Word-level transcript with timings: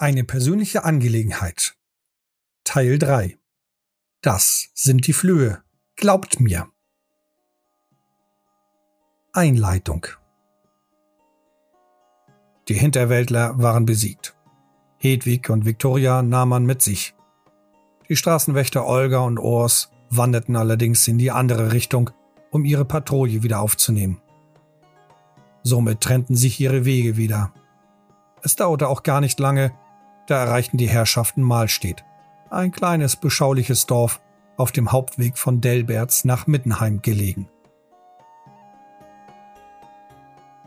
Eine 0.00 0.22
persönliche 0.22 0.84
Angelegenheit. 0.84 1.74
Teil 2.62 3.00
3. 3.00 3.36
Das 4.22 4.68
sind 4.72 5.08
die 5.08 5.12
Flöhe. 5.12 5.64
Glaubt 5.96 6.38
mir. 6.38 6.68
Einleitung. 9.32 10.06
Die 12.68 12.74
Hinterwäldler 12.74 13.60
waren 13.60 13.86
besiegt. 13.86 14.36
Hedwig 14.98 15.50
und 15.50 15.64
Viktoria 15.64 16.22
nahm 16.22 16.50
man 16.50 16.64
mit 16.64 16.80
sich. 16.80 17.16
Die 18.08 18.14
Straßenwächter 18.14 18.86
Olga 18.86 19.18
und 19.18 19.40
Ors 19.40 19.90
wanderten 20.10 20.54
allerdings 20.54 21.08
in 21.08 21.18
die 21.18 21.32
andere 21.32 21.72
Richtung, 21.72 22.10
um 22.52 22.64
ihre 22.64 22.84
Patrouille 22.84 23.42
wieder 23.42 23.58
aufzunehmen. 23.58 24.22
Somit 25.64 26.02
trennten 26.02 26.36
sich 26.36 26.60
ihre 26.60 26.84
Wege 26.84 27.16
wieder. 27.16 27.52
Es 28.42 28.54
dauerte 28.54 28.86
auch 28.86 29.02
gar 29.02 29.20
nicht 29.20 29.40
lange, 29.40 29.72
da 30.28 30.44
erreichten 30.44 30.76
die 30.76 30.88
Herrschaften 30.88 31.42
Mahlstedt, 31.42 32.04
ein 32.50 32.70
kleines 32.70 33.16
beschauliches 33.16 33.86
Dorf 33.86 34.20
auf 34.56 34.72
dem 34.72 34.92
Hauptweg 34.92 35.38
von 35.38 35.60
Delberts 35.60 36.24
nach 36.24 36.46
Mittenheim 36.46 37.00
gelegen. 37.02 37.48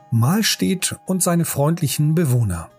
Mahlstedt 0.09 0.99
und 1.05 1.23
seine 1.23 1.45
freundlichen 1.45 2.15
Bewohner. 2.15 2.69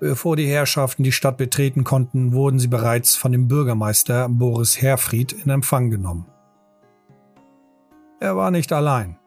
Bevor 0.00 0.36
die 0.36 0.46
Herrschaften 0.46 1.02
die 1.02 1.12
Stadt 1.12 1.36
betreten 1.36 1.82
konnten, 1.82 2.32
wurden 2.32 2.58
sie 2.58 2.68
bereits 2.68 3.16
von 3.16 3.32
dem 3.32 3.48
Bürgermeister 3.48 4.28
Boris 4.28 4.80
Herfried 4.80 5.32
in 5.32 5.50
Empfang 5.50 5.90
genommen. 5.90 6.26
Er 8.20 8.36
war 8.36 8.50
nicht 8.50 8.72
allein. 8.72 9.18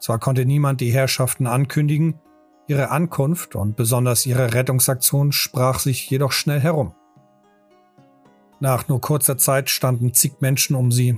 Zwar 0.00 0.18
konnte 0.18 0.44
niemand 0.44 0.80
die 0.80 0.92
Herrschaften 0.92 1.46
ankündigen, 1.46 2.20
Ihre 2.68 2.90
Ankunft 2.90 3.56
und 3.56 3.76
besonders 3.76 4.26
ihre 4.26 4.52
Rettungsaktion 4.52 5.32
sprach 5.32 5.78
sich 5.78 6.08
jedoch 6.10 6.32
schnell 6.32 6.60
herum. 6.60 6.92
Nach 8.60 8.88
nur 8.88 9.00
kurzer 9.00 9.38
Zeit 9.38 9.70
standen 9.70 10.12
zig 10.12 10.34
Menschen 10.40 10.76
um 10.76 10.92
sie. 10.92 11.16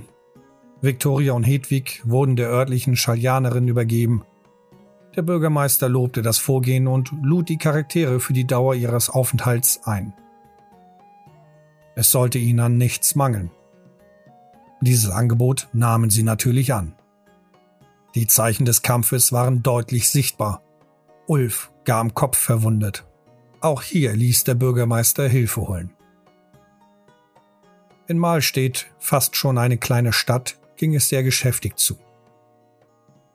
Viktoria 0.79 1.33
und 1.33 1.43
Hedwig 1.43 2.01
wurden 2.05 2.37
der 2.37 2.47
örtlichen 2.47 2.95
Schaljanerin 2.95 3.67
übergeben. 3.67 4.23
Der 5.17 5.23
Bürgermeister 5.23 5.89
lobte 5.89 6.21
das 6.21 6.37
Vorgehen 6.37 6.87
und 6.87 7.11
lud 7.21 7.49
die 7.49 7.57
Charaktere 7.57 8.21
für 8.21 8.31
die 8.31 8.47
Dauer 8.47 8.73
ihres 8.73 9.09
Aufenthalts 9.09 9.81
ein. 9.83 10.13
Es 11.95 12.11
sollte 12.11 12.37
ihnen 12.37 12.61
an 12.61 12.77
nichts 12.77 13.15
mangeln. 13.15 13.51
Dieses 14.79 15.11
Angebot 15.11 15.67
nahmen 15.73 16.09
sie 16.09 16.23
natürlich 16.23 16.73
an. 16.73 16.95
Die 18.15 18.27
Zeichen 18.27 18.63
des 18.63 18.83
Kampfes 18.83 19.33
waren 19.33 19.63
deutlich 19.63 20.09
sichtbar 20.09 20.63
Ulf 21.31 21.71
gar 21.85 22.01
am 22.01 22.13
Kopf 22.13 22.37
verwundet. 22.37 23.05
Auch 23.61 23.83
hier 23.83 24.11
ließ 24.11 24.43
der 24.43 24.53
Bürgermeister 24.53 25.29
Hilfe 25.29 25.61
holen. 25.61 25.93
In 28.07 28.19
Mahlstedt, 28.19 28.87
fast 28.99 29.37
schon 29.37 29.57
eine 29.57 29.77
kleine 29.77 30.11
Stadt, 30.11 30.59
ging 30.75 30.93
es 30.93 31.07
sehr 31.07 31.23
geschäftig 31.23 31.77
zu. 31.77 31.97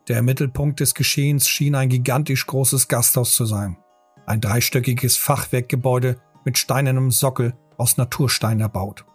Der 0.08 0.20
Mittelpunkt 0.20 0.80
des 0.80 0.92
Geschehens 0.92 1.48
schien 1.48 1.74
ein 1.74 1.88
gigantisch 1.88 2.46
großes 2.46 2.88
Gasthaus 2.88 3.32
zu 3.32 3.46
sein. 3.46 3.78
Ein 4.26 4.42
dreistöckiges 4.42 5.16
Fachwerkgebäude 5.16 6.20
mit 6.44 6.58
steinernem 6.58 7.10
Sockel 7.10 7.54
aus 7.78 7.96
Naturstein 7.96 8.60
erbaut. 8.60 9.06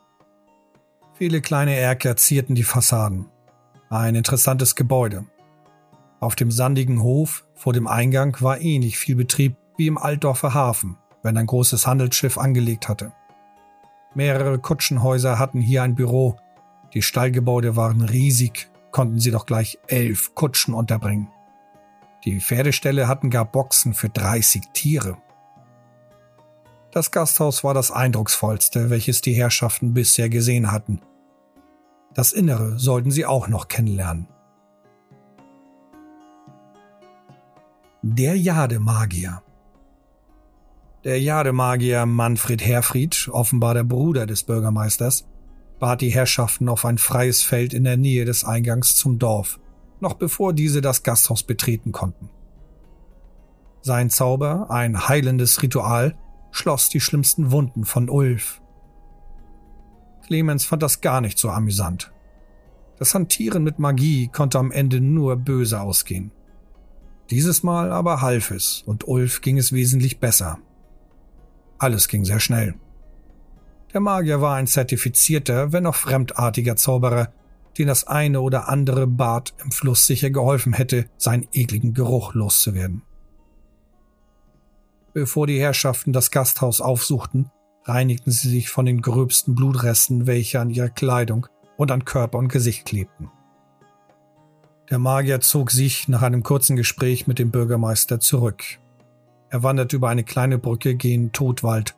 Viele 1.13 1.42
kleine 1.42 1.75
Erker 1.75 2.16
zierten 2.16 2.56
die 2.56 2.63
Fassaden. 2.63 3.28
Ein 3.92 4.16
interessantes 4.16 4.74
Gebäude, 4.74 5.28
auf 6.22 6.36
dem 6.36 6.52
sandigen 6.52 7.02
Hof 7.02 7.46
vor 7.56 7.74
dem 7.74 7.88
Eingang 7.88 8.38
war 8.42 8.62
ähnlich 8.62 8.98
viel 8.98 9.16
Betrieb 9.16 9.58
wie 9.76 9.88
im 9.88 9.98
Altdorfer 9.98 10.54
Hafen, 10.54 10.98
wenn 11.24 11.36
ein 11.36 11.48
großes 11.48 11.88
Handelsschiff 11.88 12.38
angelegt 12.38 12.88
hatte. 12.88 13.12
Mehrere 14.14 14.60
Kutschenhäuser 14.60 15.40
hatten 15.40 15.62
hier 15.62 15.81
ein 15.81 15.96
Büro. 15.96 16.38
Die 16.94 17.02
Stallgebäude 17.02 17.76
waren 17.76 18.02
riesig, 18.02 18.70
konnten 18.92 19.20
sie 19.20 19.31
doch 19.31 19.48
gleich 19.48 19.80
elf 19.88 20.36
Kutschen 20.36 20.76
unterbringen. 20.76 21.30
Die 22.24 22.40
Pferdeställe 22.40 23.08
hatten 23.08 23.31
gar 23.31 23.46
Boxen 23.46 23.96
für 23.96 24.10
30 24.10 24.62
Tiere. 24.74 25.18
Das 26.92 27.10
Gasthaus 27.10 27.64
war 27.64 27.74
das 27.74 27.90
eindrucksvollste, 27.90 28.92
welches 28.92 29.22
die 29.22 29.34
Herrschaften 29.34 29.96
bisher 29.96 30.30
gesehen 30.30 30.72
hatten. 30.72 31.02
Das 32.14 32.31
Innere 32.31 32.78
sollten 32.78 33.10
sie 33.10 33.26
auch 33.26 33.48
noch 33.48 33.70
kennenlernen. 33.70 34.28
Der 38.14 38.38
Jademagier. 38.38 39.42
Der 41.06 41.22
Jademagier 41.22 42.06
Manfred 42.06 42.62
Herfried, 42.62 43.30
offenbar 43.32 43.74
der 43.74 43.86
Bruder 43.86 44.26
des 44.26 44.44
Bürgermeisters, 44.44 45.26
bat 45.80 46.02
die 46.02 46.10
Herrschaften 46.10 46.68
auf 46.68 46.84
ein 46.84 46.98
freies 46.98 47.42
Feld 47.42 47.74
in 47.74 47.86
der 47.86 47.96
Nähe 47.96 48.26
des 48.26 48.44
Eingangs 48.44 48.96
zum 48.96 49.18
Dorf, 49.18 49.62
noch 50.02 50.16
bevor 50.16 50.52
diese 50.52 50.82
das 50.82 51.04
Gasthaus 51.04 51.44
betreten 51.44 51.94
konnten. 51.94 52.30
Sein 53.80 54.10
Zauber, 54.10 54.70
ein 54.70 55.08
heilendes 55.08 55.62
Ritual, 55.62 56.18
schloss 56.52 56.90
die 56.90 57.00
schlimmsten 57.00 57.52
Wunden 57.52 57.86
von 57.86 58.10
Ulf. 58.10 58.62
Clemens 60.26 60.66
fand 60.66 60.84
das 60.84 61.00
gar 61.00 61.22
nicht 61.22 61.40
so 61.40 61.50
amüsant. 61.50 62.12
Das 63.00 63.16
Hantieren 63.16 63.64
mit 63.64 63.80
Magie 63.80 64.28
konnte 64.28 64.60
am 64.60 64.70
Ende 64.70 65.00
nur 65.00 65.38
böse 65.38 65.80
ausgehen. 65.80 66.32
Dieses 67.31 67.64
Mal 67.64 67.94
aber 67.94 68.22
half 68.22 68.52
es 68.52 68.84
und 68.86 69.08
Ulf 69.08 69.40
ging 69.40 69.58
es 69.58 69.72
wesentlich 69.72 70.19
besser. 70.19 70.59
Alles 71.78 72.09
ging 72.09 72.25
sehr 72.25 72.42
schnell. 72.42 72.75
Der 73.94 74.02
Magier 74.02 74.42
war 74.42 74.56
ein 74.56 74.68
zertifizierter, 74.68 75.72
wenn 75.72 75.86
auch 75.86 75.96
fremdartiger 75.96 76.75
Zauberer, 76.75 77.31
den 77.78 77.88
das 77.88 78.06
eine 78.06 78.42
oder 78.42 78.68
andere 78.68 79.08
Bad 79.08 79.53
im 79.64 79.72
Fluss 79.72 80.06
sicher 80.06 80.30
geholfen 80.30 80.74
hätte, 80.74 81.06
seinen 81.18 81.47
ekligen 81.53 81.94
Geruch 81.94 82.34
loszuwerden. 82.34 83.02
Bevor 85.13 85.48
die 85.48 85.59
Herrschaften 85.59 86.12
das 86.12 86.31
Gasthaus 86.31 86.81
aufsuchten, 86.81 87.50
reinigten 87.86 88.31
sie 88.31 88.50
sich 88.50 88.69
von 88.69 88.86
den 88.86 89.02
gröbsten 89.02 89.56
Blutresten, 89.56 90.28
welche 90.28 90.59
an 90.59 90.69
ihrer 90.69 90.90
Kleidung 90.90 91.48
und 91.78 91.92
an 91.92 92.03
Körper 92.03 92.38
und 92.38 92.50
Gesicht 92.50 92.86
klebten. 92.86 93.30
Der 94.91 95.00
Magier 95.00 95.40
zog 95.40 95.72
sich 95.72 96.09
nach 96.09 96.22
einem 96.22 96.44
kurzen 96.44 96.75
Gespräch 96.75 97.25
mit 97.25 97.40
dem 97.40 97.50
Bürgermeister 97.50 98.19
zurück. 98.19 98.62
Er 99.50 99.63
wanderte 99.63 99.96
über 99.96 100.09
eine 100.09 100.25
kleine 100.25 100.57
Brücke 100.57 100.96
gen 100.96 101.31
Todwald, 101.31 101.96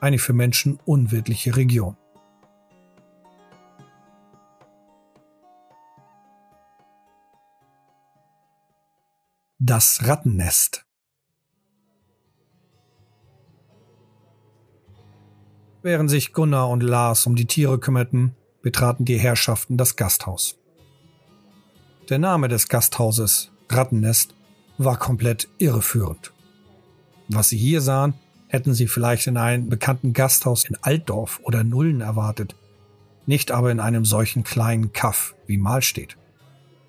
eine 0.00 0.18
für 0.18 0.32
Menschen 0.32 0.80
unwirtliche 0.84 1.54
Region. 1.54 1.96
Das 9.60 10.00
Rattennest 10.02 10.84
Während 15.82 16.10
sich 16.10 16.32
Gunnar 16.32 16.68
und 16.68 16.82
Lars 16.82 17.26
um 17.26 17.36
die 17.36 17.46
Tiere 17.46 17.78
kümmerten, 17.78 18.34
betraten 18.60 19.04
die 19.04 19.18
Herrschaften 19.18 19.76
das 19.76 19.94
Gasthaus. 19.94 20.63
Der 22.10 22.18
Name 22.18 22.48
des 22.48 22.68
Gasthauses, 22.68 23.50
Rattennest, 23.70 24.34
war 24.76 24.98
komplett 24.98 25.48
irreführend. 25.56 26.34
Was 27.28 27.48
sie 27.48 27.56
hier 27.56 27.80
sahen, 27.80 28.12
hätten 28.48 28.74
sie 28.74 28.88
vielleicht 28.88 29.26
in 29.26 29.38
einem 29.38 29.70
bekannten 29.70 30.12
Gasthaus 30.12 30.64
in 30.64 30.76
Altdorf 30.82 31.40
oder 31.44 31.64
Nullen 31.64 32.02
erwartet, 32.02 32.56
nicht 33.24 33.52
aber 33.52 33.72
in 33.72 33.80
einem 33.80 34.04
solchen 34.04 34.44
kleinen 34.44 34.92
Kaff 34.92 35.34
wie 35.46 35.56
Mahlstedt. 35.56 36.18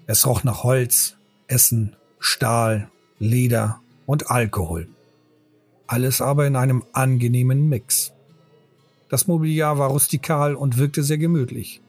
Es 0.05 0.27
roch 0.27 0.43
nach 0.43 0.63
Holz, 0.63 1.15
Essen, 1.47 1.95
Stahl, 2.19 2.89
Leder 3.17 3.79
und 4.05 4.29
Alkohol. 4.29 4.89
Alles 5.87 6.19
aber 6.19 6.45
in 6.45 6.57
einem 6.57 6.83
angenehmen 6.91 7.69
Mix. 7.69 8.11
Das 9.07 9.27
Mobiliar 9.27 9.77
war 9.77 9.89
rustikal 9.89 10.55
und 10.55 10.77
wirkte 10.77 11.03
sehr 11.03 11.17
gemütlich. 11.17 11.81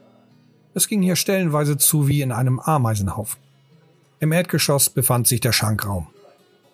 Es 0.76 0.88
ging 0.88 1.00
hier 1.00 1.16
stellenweise 1.16 1.78
zu 1.78 2.06
wie 2.06 2.20
in 2.20 2.32
einem 2.32 2.60
Ameisenhaufen. 2.60 3.40
Im 4.20 4.30
Erdgeschoss 4.30 4.90
befand 4.90 5.26
sich 5.26 5.40
der 5.40 5.52
Schankraum. 5.52 6.08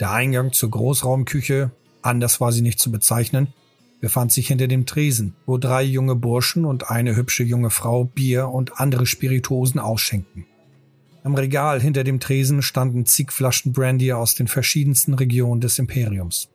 Der 0.00 0.10
Eingang 0.10 0.52
zur 0.52 0.72
Großraumküche, 0.72 1.70
anders 2.02 2.40
war 2.40 2.50
sie 2.50 2.62
nicht 2.62 2.80
zu 2.80 2.90
bezeichnen, 2.90 3.54
befand 4.00 4.32
sich 4.32 4.48
hinter 4.48 4.66
dem 4.66 4.86
Tresen, 4.86 5.36
wo 5.46 5.56
drei 5.56 5.84
junge 5.84 6.16
Burschen 6.16 6.64
und 6.64 6.90
eine 6.90 7.14
hübsche 7.14 7.44
junge 7.44 7.70
Frau 7.70 8.02
Bier 8.02 8.48
und 8.48 8.80
andere 8.80 9.06
Spirituosen 9.06 9.78
ausschenkten. 9.78 10.46
Am 11.22 11.36
Regal 11.36 11.80
hinter 11.80 12.02
dem 12.02 12.18
Tresen 12.18 12.60
standen 12.60 13.06
zig 13.06 13.30
Flaschen 13.30 13.72
Brandy 13.72 14.12
aus 14.12 14.34
den 14.34 14.48
verschiedensten 14.48 15.14
Regionen 15.14 15.60
des 15.60 15.78
Imperiums. 15.78 16.48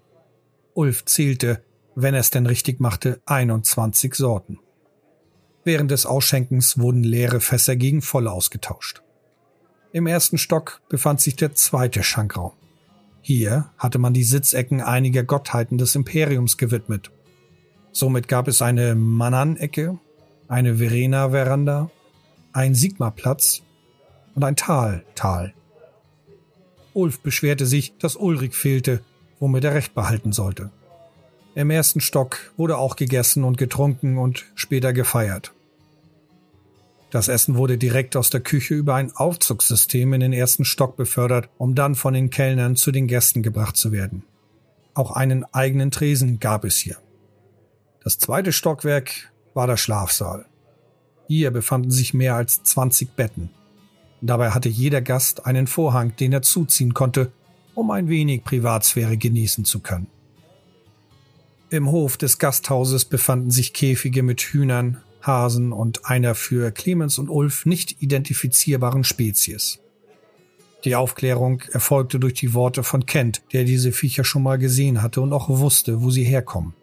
Ulf 0.74 1.06
zählte, 1.06 1.64
wenn 1.96 2.14
er 2.14 2.20
es 2.20 2.30
denn 2.30 2.46
richtig 2.46 2.82
machte, 2.82 3.22
21 3.26 4.16
Sorten. 4.16 4.60
Während 5.68 5.92
des 5.92 6.06
Ausschenkens 6.06 6.80
wurden 6.80 7.04
leere 7.04 7.42
Fässer 7.42 7.76
gegen 7.76 8.02
volle 8.02 8.32
ausgetauscht. 8.32 9.02
Im 9.92 10.08
ersten 10.08 10.38
Stock 10.38 10.80
befand 10.88 11.20
sich 11.20 11.36
der 11.36 11.56
zweite 11.56 12.04
Schankraum. 12.04 12.54
Hier 13.22 13.70
hatte 13.78 14.00
man 14.00 14.14
die 14.14 14.24
Sitzecken 14.24 14.80
einiger 14.80 15.24
Gottheiten 15.24 15.78
des 15.78 15.94
Imperiums 15.96 16.56
gewidmet. 16.56 17.12
Somit 17.92 18.30
gab 18.30 18.48
es 18.48 18.62
eine 18.62 18.96
Manan-Ecke, 18.96 20.00
eine 20.48 20.78
Verena-Veranda, 20.78 21.92
ein 22.54 22.74
Sigma-Platz 22.74 23.62
und 24.36 24.46
ein 24.46 24.56
Tal-Tal. 24.56 25.54
Ulf 26.94 27.20
beschwerte 27.20 27.66
sich, 27.66 27.98
dass 27.98 28.16
Ulrich 28.16 28.56
fehlte, 28.56 29.02
womit 29.42 29.66
er 29.66 29.74
Recht 29.74 29.94
behalten 29.94 30.32
sollte. 30.32 30.72
Im 31.56 31.72
ersten 31.72 32.00
Stock 32.00 32.54
wurde 32.56 32.78
auch 32.78 32.96
gegessen 32.96 33.44
und 33.44 33.58
getrunken 33.58 34.18
und 34.18 34.46
später 34.56 34.94
gefeiert. 34.94 35.52
Das 37.10 37.30
Essen 37.30 37.56
wurde 37.56 37.78
direkt 37.78 38.18
aus 38.18 38.30
der 38.30 38.42
Küche 38.42 38.74
über 38.74 38.96
ein 38.96 39.16
Aufzugssystem 39.16 40.12
in 40.14 40.20
den 40.20 40.34
ersten 40.34 40.66
Stock 40.66 40.98
befördert, 40.98 41.50
um 41.58 41.74
dann 41.74 41.96
von 41.96 42.14
den 42.14 42.30
Kellnern 42.30 42.76
zu 42.76 42.92
den 42.92 43.08
Gästen 43.08 43.44
gebracht 43.44 43.78
zu 43.78 43.92
werden. 43.92 44.24
Auch 44.94 45.12
einen 45.12 45.46
eigenen 45.54 45.92
Tresen 45.92 46.40
gab 46.40 46.66
es 46.66 46.78
hier. 46.78 46.98
Das 48.04 48.18
zweite 48.18 48.52
Stockwerk 48.52 49.32
war 49.54 49.68
der 49.68 49.78
Schlafsaal. 49.78 50.46
Hier 51.28 51.52
befanden 51.52 51.92
sich 51.92 52.14
mehr 52.14 52.36
als 52.36 52.64
20 52.64 53.12
Betten. 53.16 53.50
Dabei 54.22 54.52
hatte 54.52 54.70
jeder 54.70 55.02
Gast 55.02 55.46
einen 55.46 55.68
Vorhang, 55.68 56.16
den 56.16 56.34
er 56.34 56.42
zuziehen 56.42 56.94
konnte, 56.94 57.32
um 57.76 57.92
ein 57.92 58.10
wenig 58.10 58.44
Privatsphäre 58.44 59.18
genießen 59.18 59.64
zu 59.64 59.80
können. 59.80 60.08
Im 61.70 61.92
Hof 61.92 62.18
des 62.18 62.40
Gasthauses 62.40 63.06
befanden 63.06 63.52
sich 63.52 63.74
Käfige 63.74 64.24
mit 64.24 64.42
Hühnern, 64.42 65.04
Hasen 65.28 65.72
und 65.72 66.06
einer 66.06 66.34
für 66.34 66.72
Clemens 66.72 67.20
und 67.20 67.30
Ulf 67.30 67.66
nicht 67.66 68.02
identifizierbaren 68.02 69.04
Spezies. 69.04 69.80
Die 70.86 70.96
Aufklärung 70.96 71.62
erfolgte 71.72 72.20
durch 72.20 72.36
die 72.36 72.54
Worte 72.54 72.84
von 72.84 73.06
Kent, 73.06 73.44
der 73.52 73.66
diese 73.66 73.92
Viecher 73.92 74.24
schon 74.24 74.44
mal 74.44 74.58
gesehen 74.58 75.02
hatte 75.02 75.22
und 75.22 75.34
auch 75.34 75.50
wusste, 75.50 76.02
wo 76.02 76.10
sie 76.10 76.24
herkommen. 76.24 76.74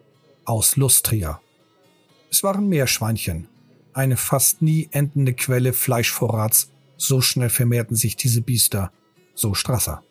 Aus 0.45 0.75
Lustria. 0.75 1.41
Es 2.29 2.43
waren 2.43 2.69
Meerschweinchen, 2.69 3.47
eine 3.93 4.17
fast 4.17 4.61
nie 4.61 4.89
endende 4.91 5.33
Quelle 5.33 5.73
Fleischvorrats. 5.73 6.69
So 6.97 7.21
schnell 7.21 7.49
vermehrten 7.49 7.95
sich 7.95 8.15
diese 8.15 8.41
Biester, 8.41 8.91
so 9.33 9.53
Strasser. 9.53 10.03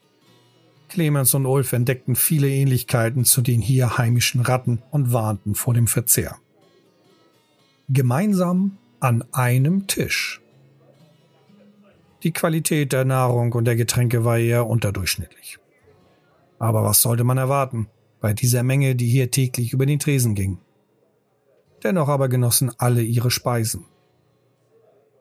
Clemens 0.89 1.35
und 1.35 1.47
Ulf 1.47 1.73
entdeckten 1.73 2.17
viele 2.17 2.49
Ähnlichkeiten 2.49 3.25
zu 3.25 3.43
den 3.43 3.61
hier 3.61 3.99
heimischen 3.99 4.41
Ratten 4.41 4.83
und 4.91 5.13
warnten 5.13 5.55
vor 5.55 5.75
dem 5.75 5.87
Verzehr. 5.87 6.37
Gemeinsam 7.91 8.79
an 8.99 9.25
einem 9.33 9.87
Tisch. 9.87 10.41
Die 12.23 12.33
Qualität 12.33 12.95
der 12.95 13.05
Nahrung 13.05 13.53
und 13.53 13.67
der 13.67 13.77
Getränke 13.77 14.25
war 14.25 14.39
eher 14.39 14.67
unterdurchschnittlich. 14.67 15.59
Aber 16.59 16.83
was 16.83 17.03
sollte 17.03 17.25
man 17.25 17.37
erwarten 17.37 17.89
bei 18.23 18.33
dieser 18.33 18.63
Menge, 18.63 18.97
die 18.97 19.07
hier 19.07 19.31
täglich 19.31 19.75
über 19.75 19.85
den 19.85 19.99
Tresen 19.99 20.35
ging? 20.35 20.57
Dennoch 21.83 22.09
aber 22.09 22.31
genossen 22.31 22.73
alle 22.79 23.03
ihre 23.03 23.31
Speisen. 23.31 23.85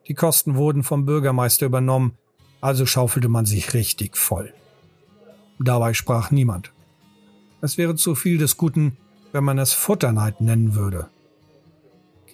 Die 0.08 0.14
Kosten 0.14 0.54
wurden 0.54 0.84
vom 0.84 1.04
Bürgermeister 1.04 1.66
übernommen, 1.66 2.16
also 2.62 2.86
schaufelte 2.86 3.28
man 3.28 3.44
sich 3.44 3.74
richtig 3.74 4.16
voll. 4.16 4.54
Dabei 5.58 5.92
sprach 5.92 6.30
niemand. 6.30 6.72
Es 7.60 7.76
wäre 7.76 7.94
zu 7.94 8.14
viel 8.14 8.38
des 8.38 8.56
Guten, 8.56 8.96
wenn 9.32 9.44
man 9.44 9.58
es 9.58 9.74
Futterneid 9.74 10.40
nennen 10.40 10.74
würde. 10.74 11.10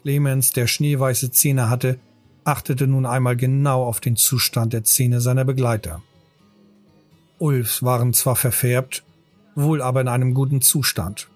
Clemens, 0.02 0.52
der 0.52 0.66
schneeweiße 0.66 1.30
Zähne 1.30 1.68
hatte, 1.68 1.98
achtete 2.44 2.86
nun 2.86 3.06
einmal 3.06 3.36
genau 3.36 3.84
auf 3.84 4.00
den 4.00 4.16
Zustand 4.16 4.72
der 4.72 4.84
Zähne 4.84 5.20
seiner 5.20 5.44
Begleiter. 5.44 6.02
Ulfs 7.38 7.82
waren 7.82 8.12
zwar 8.12 8.36
verfärbt, 8.36 9.04
wohl 9.54 9.82
aber 9.82 10.00
in 10.00 10.08
einem 10.08 10.34
guten 10.34 10.60
Zustand. 10.60 11.28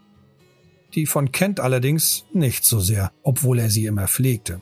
Die 0.94 1.06
von 1.06 1.32
Kent 1.32 1.60
allerdings 1.60 2.24
nicht 2.32 2.64
so 2.64 2.80
sehr, 2.80 3.10
obwohl 3.22 3.58
er 3.58 3.70
sie 3.70 3.86
immer 3.86 4.06
pflegte. 4.06 4.60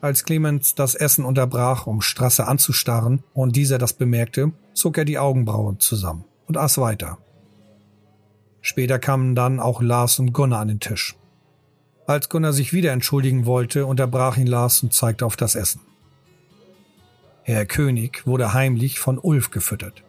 Als 0.00 0.24
Clemens 0.24 0.74
das 0.74 0.94
Essen 0.94 1.24
unterbrach, 1.24 1.86
um 1.86 2.02
Strasse 2.02 2.46
anzustarren, 2.46 3.22
und 3.34 3.56
dieser 3.56 3.78
das 3.78 3.92
bemerkte, 3.92 4.52
zog 4.74 4.96
er 4.96 5.04
die 5.04 5.18
Augenbrauen 5.18 5.80
zusammen 5.80 6.24
und 6.46 6.56
aß 6.56 6.78
weiter. 6.78 7.18
Später 8.60 8.98
kamen 8.98 9.34
dann 9.34 9.60
auch 9.60 9.82
Lars 9.82 10.18
und 10.18 10.32
Gunnar 10.32 10.60
an 10.60 10.68
den 10.68 10.80
Tisch. 10.80 11.16
Als 12.08 12.30
Gunnar 12.30 12.54
sich 12.54 12.72
wieder 12.72 12.92
entschuldigen 12.92 13.44
wollte, 13.44 13.84
unterbrach 13.84 14.38
ihn 14.38 14.46
Lars 14.46 14.82
und 14.82 14.94
zeigte 14.94 15.26
auf 15.26 15.36
das 15.36 15.54
Essen. 15.54 15.82
Herr 17.42 17.66
König 17.66 18.26
wurde 18.26 18.54
heimlich 18.54 18.98
von 18.98 19.18
Ulf 19.18 19.50
gefüttert. 19.50 20.02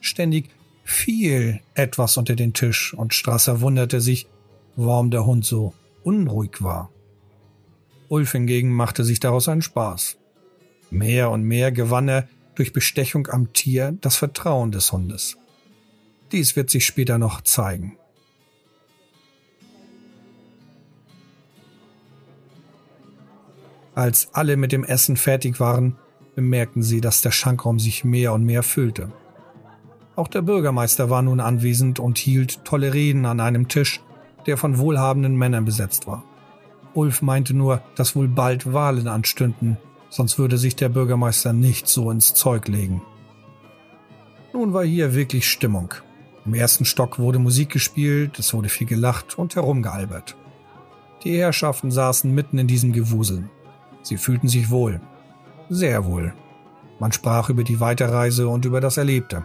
Ständig 0.00 0.50
fiel 0.82 1.60
etwas 1.74 2.16
unter 2.16 2.34
den 2.34 2.52
Tisch 2.52 2.94
und 2.94 3.14
Strasser 3.14 3.60
wunderte 3.60 4.00
sich, 4.00 4.26
warum 4.74 5.12
der 5.12 5.24
Hund 5.24 5.44
so 5.44 5.72
unruhig 6.02 6.62
war. 6.64 6.90
Ulf 8.08 8.32
hingegen 8.32 8.72
machte 8.72 9.04
sich 9.04 9.20
daraus 9.20 9.46
einen 9.46 9.62
Spaß. 9.62 10.16
Mehr 10.90 11.30
und 11.30 11.44
mehr 11.44 11.70
gewann 11.70 12.08
er 12.08 12.28
durch 12.56 12.72
Bestechung 12.72 13.28
am 13.28 13.52
Tier 13.52 13.96
das 14.00 14.16
Vertrauen 14.16 14.72
des 14.72 14.90
Hundes. 14.90 15.36
Dies 16.32 16.56
wird 16.56 16.70
sich 16.70 16.84
später 16.84 17.18
noch 17.18 17.40
zeigen. 17.42 17.99
Als 23.94 24.28
alle 24.32 24.56
mit 24.56 24.72
dem 24.72 24.84
Essen 24.84 25.16
fertig 25.16 25.60
waren, 25.60 25.96
bemerkten 26.34 26.82
sie, 26.82 27.00
dass 27.00 27.22
der 27.22 27.32
Schankraum 27.32 27.78
sich 27.78 28.04
mehr 28.04 28.32
und 28.32 28.44
mehr 28.44 28.62
füllte. 28.62 29.12
Auch 30.16 30.28
der 30.28 30.42
Bürgermeister 30.42 31.10
war 31.10 31.22
nun 31.22 31.40
anwesend 31.40 31.98
und 31.98 32.18
hielt 32.18 32.64
tolle 32.64 32.94
Reden 32.94 33.26
an 33.26 33.40
einem 33.40 33.68
Tisch, 33.68 34.00
der 34.46 34.56
von 34.56 34.78
wohlhabenden 34.78 35.36
Männern 35.36 35.64
besetzt 35.64 36.06
war. 36.06 36.24
Ulf 36.94 37.22
meinte 37.22 37.54
nur, 37.54 37.82
dass 37.94 38.16
wohl 38.16 38.28
bald 38.28 38.72
Wahlen 38.72 39.08
anstünden, 39.08 39.78
sonst 40.08 40.38
würde 40.38 40.58
sich 40.58 40.76
der 40.76 40.88
Bürgermeister 40.88 41.52
nicht 41.52 41.88
so 41.88 42.10
ins 42.10 42.34
Zeug 42.34 42.68
legen. 42.68 43.02
Nun 44.52 44.72
war 44.72 44.84
hier 44.84 45.14
wirklich 45.14 45.48
Stimmung. 45.48 45.94
Im 46.44 46.54
ersten 46.54 46.84
Stock 46.84 47.18
wurde 47.18 47.38
Musik 47.38 47.70
gespielt, 47.70 48.38
es 48.38 48.52
wurde 48.52 48.68
viel 48.68 48.86
gelacht 48.86 49.38
und 49.38 49.54
herumgealbert. 49.54 50.36
Die 51.22 51.36
Herrschaften 51.36 51.90
saßen 51.90 52.34
mitten 52.34 52.58
in 52.58 52.66
diesem 52.66 52.92
Gewusel. 52.92 53.48
Sie 54.02 54.16
fühlten 54.16 54.48
sich 54.48 54.70
wohl. 54.70 55.00
Sehr 55.68 56.04
wohl. 56.04 56.32
Man 56.98 57.12
sprach 57.12 57.48
über 57.48 57.64
die 57.64 57.80
Weiterreise 57.80 58.48
und 58.48 58.64
über 58.64 58.80
das 58.80 58.96
Erlebte. 58.96 59.44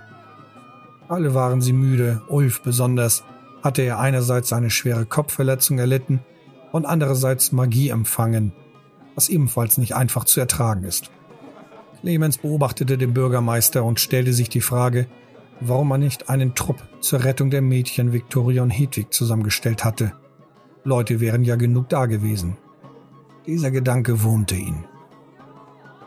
Alle 1.08 1.34
waren 1.34 1.62
sie 1.62 1.74
müde, 1.74 2.22
Ulf 2.28 2.62
besonders, 2.62 3.24
hatte 3.64 3.82
er 3.82 4.00
einerseits 4.00 4.52
eine 4.54 4.70
schwere 4.70 5.06
Kopfverletzung 5.06 5.80
erlitten 5.80 6.20
und 6.72 6.86
andererseits 6.86 7.52
Magie 7.52 7.90
empfangen, 7.90 8.52
was 9.16 9.30
ebenfalls 9.30 9.78
nicht 9.78 9.96
einfach 9.96 10.26
zu 10.26 10.40
ertragen 10.40 10.84
ist. 10.84 11.10
Clemens 12.02 12.38
beobachtete 12.38 12.98
den 12.98 13.14
Bürgermeister 13.14 13.84
und 13.84 14.00
stellte 14.00 14.34
sich 14.34 14.50
die 14.50 14.62
Frage, 14.62 15.08
warum 15.62 15.88
man 15.88 16.02
nicht 16.02 16.30
einen 16.30 16.54
Trupp 16.54 16.84
zur 17.00 17.24
Rettung 17.24 17.50
der 17.50 17.62
Mädchen 17.62 18.14
Victoria 18.14 18.62
und 18.62 18.70
Hedwig 18.70 19.14
zusammengestellt 19.14 19.84
hatte. 19.84 20.12
Leute 20.84 21.20
wären 21.20 21.44
ja 21.44 21.56
genug 21.56 21.90
da 21.90 22.06
gewesen. 22.06 22.58
Dieser 23.48 23.72
Gedanke 23.72 24.24
wurmte 24.24 24.56
ihn. 24.56 24.86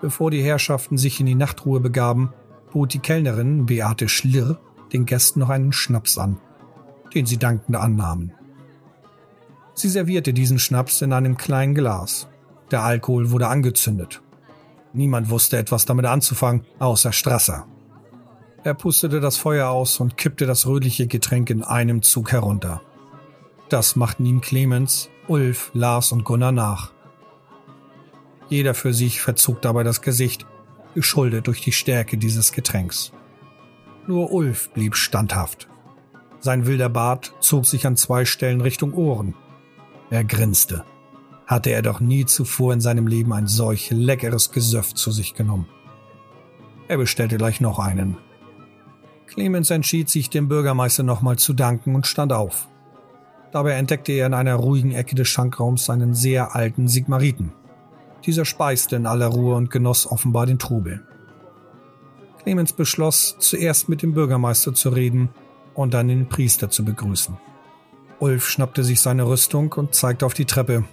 Bevor 0.00 0.30
die 0.30 0.42
Herrschaften 0.42 0.98
sich 0.98 1.20
in 1.20 1.26
die 1.26 1.34
Nachtruhe 1.34 1.80
begaben, 1.80 2.32
bot 2.72 2.94
die 2.94 2.98
Kellnerin 2.98 3.66
Beate 3.66 4.08
Schlirr 4.08 4.58
den 4.92 5.06
Gästen 5.06 5.40
noch 5.40 5.50
einen 5.50 5.72
Schnaps 5.72 6.18
an, 6.18 6.38
den 7.14 7.26
sie 7.26 7.36
dankend 7.36 7.76
annahmen. 7.76 8.32
Sie 9.74 9.88
servierte 9.88 10.32
diesen 10.32 10.58
Schnaps 10.58 11.02
in 11.02 11.12
einem 11.12 11.36
kleinen 11.36 11.74
Glas. 11.74 12.28
Der 12.70 12.82
Alkohol 12.82 13.30
wurde 13.30 13.48
angezündet. 13.48 14.22
Niemand 14.92 15.30
wusste 15.30 15.58
etwas 15.58 15.84
damit 15.84 16.06
anzufangen, 16.06 16.64
außer 16.78 17.12
Strasser. 17.12 17.66
Er 18.64 18.74
pustete 18.74 19.20
das 19.20 19.36
Feuer 19.36 19.68
aus 19.68 20.00
und 20.00 20.16
kippte 20.16 20.46
das 20.46 20.66
rötliche 20.66 21.06
Getränk 21.06 21.50
in 21.50 21.62
einem 21.62 22.02
Zug 22.02 22.32
herunter. 22.32 22.82
Das 23.68 23.94
machten 23.94 24.26
ihm 24.26 24.40
Clemens, 24.40 25.10
Ulf, 25.28 25.70
Lars 25.74 26.10
und 26.10 26.24
Gunnar 26.24 26.52
nach. 26.52 26.92
Jeder 28.48 28.74
für 28.74 28.94
sich 28.94 29.20
verzog 29.20 29.60
dabei 29.62 29.82
das 29.82 30.00
Gesicht, 30.00 30.46
geschuldet 30.94 31.46
durch 31.46 31.60
die 31.60 31.72
Stärke 31.72 32.16
dieses 32.16 32.52
Getränks. 32.52 33.12
Nur 34.06 34.32
Ulf 34.32 34.70
blieb 34.70 34.96
standhaft. 34.96 35.68
Sein 36.40 36.66
wilder 36.66 36.88
Bart 36.88 37.34
zog 37.40 37.66
sich 37.66 37.86
an 37.86 37.96
zwei 37.96 38.24
Stellen 38.24 38.60
Richtung 38.60 38.94
Ohren. 38.94 39.34
Er 40.10 40.24
grinste. 40.24 40.84
Hatte 41.46 41.70
er 41.70 41.82
doch 41.82 42.00
nie 42.00 42.24
zuvor 42.24 42.72
in 42.72 42.80
seinem 42.80 43.06
Leben 43.06 43.32
ein 43.32 43.46
solch 43.46 43.90
leckeres 43.90 44.50
Gesöff 44.50 44.94
zu 44.94 45.10
sich 45.10 45.34
genommen. 45.34 45.68
Er 46.88 46.96
bestellte 46.96 47.36
gleich 47.36 47.60
noch 47.60 47.78
einen. 47.78 48.16
Clemens 49.26 49.70
entschied 49.70 50.08
sich, 50.08 50.30
dem 50.30 50.48
Bürgermeister 50.48 51.02
nochmal 51.02 51.36
zu 51.36 51.52
danken 51.52 51.94
und 51.94 52.06
stand 52.06 52.32
auf. 52.32 52.68
Dabei 53.52 53.72
entdeckte 53.72 54.12
er 54.12 54.26
in 54.26 54.34
einer 54.34 54.54
ruhigen 54.54 54.92
Ecke 54.92 55.14
des 55.14 55.28
Schankraums 55.28 55.90
einen 55.90 56.14
sehr 56.14 56.54
alten 56.54 56.88
Sigmariten. 56.88 57.52
Dieser 58.26 58.44
speiste 58.44 58.96
in 58.96 59.06
aller 59.06 59.28
Ruhe 59.28 59.54
und 59.54 59.70
genoss 59.70 60.10
offenbar 60.10 60.46
den 60.46 60.58
Trubel. 60.58 61.02
Clemens 62.42 62.72
beschloss, 62.72 63.36
zuerst 63.38 63.88
mit 63.88 64.02
dem 64.02 64.14
Bürgermeister 64.14 64.74
zu 64.74 64.88
reden 64.90 65.28
und 65.74 65.94
dann 65.94 66.08
den 66.08 66.28
Priester 66.28 66.70
zu 66.70 66.84
begrüßen. 66.84 67.36
Ulf 68.20 68.48
schnappte 68.48 68.84
sich 68.84 69.00
seine 69.00 69.26
Rüstung 69.26 69.72
und 69.74 69.94
zeigte 69.94 70.26
auf 70.26 70.34
die 70.34 70.44
Treppe. 70.44 70.84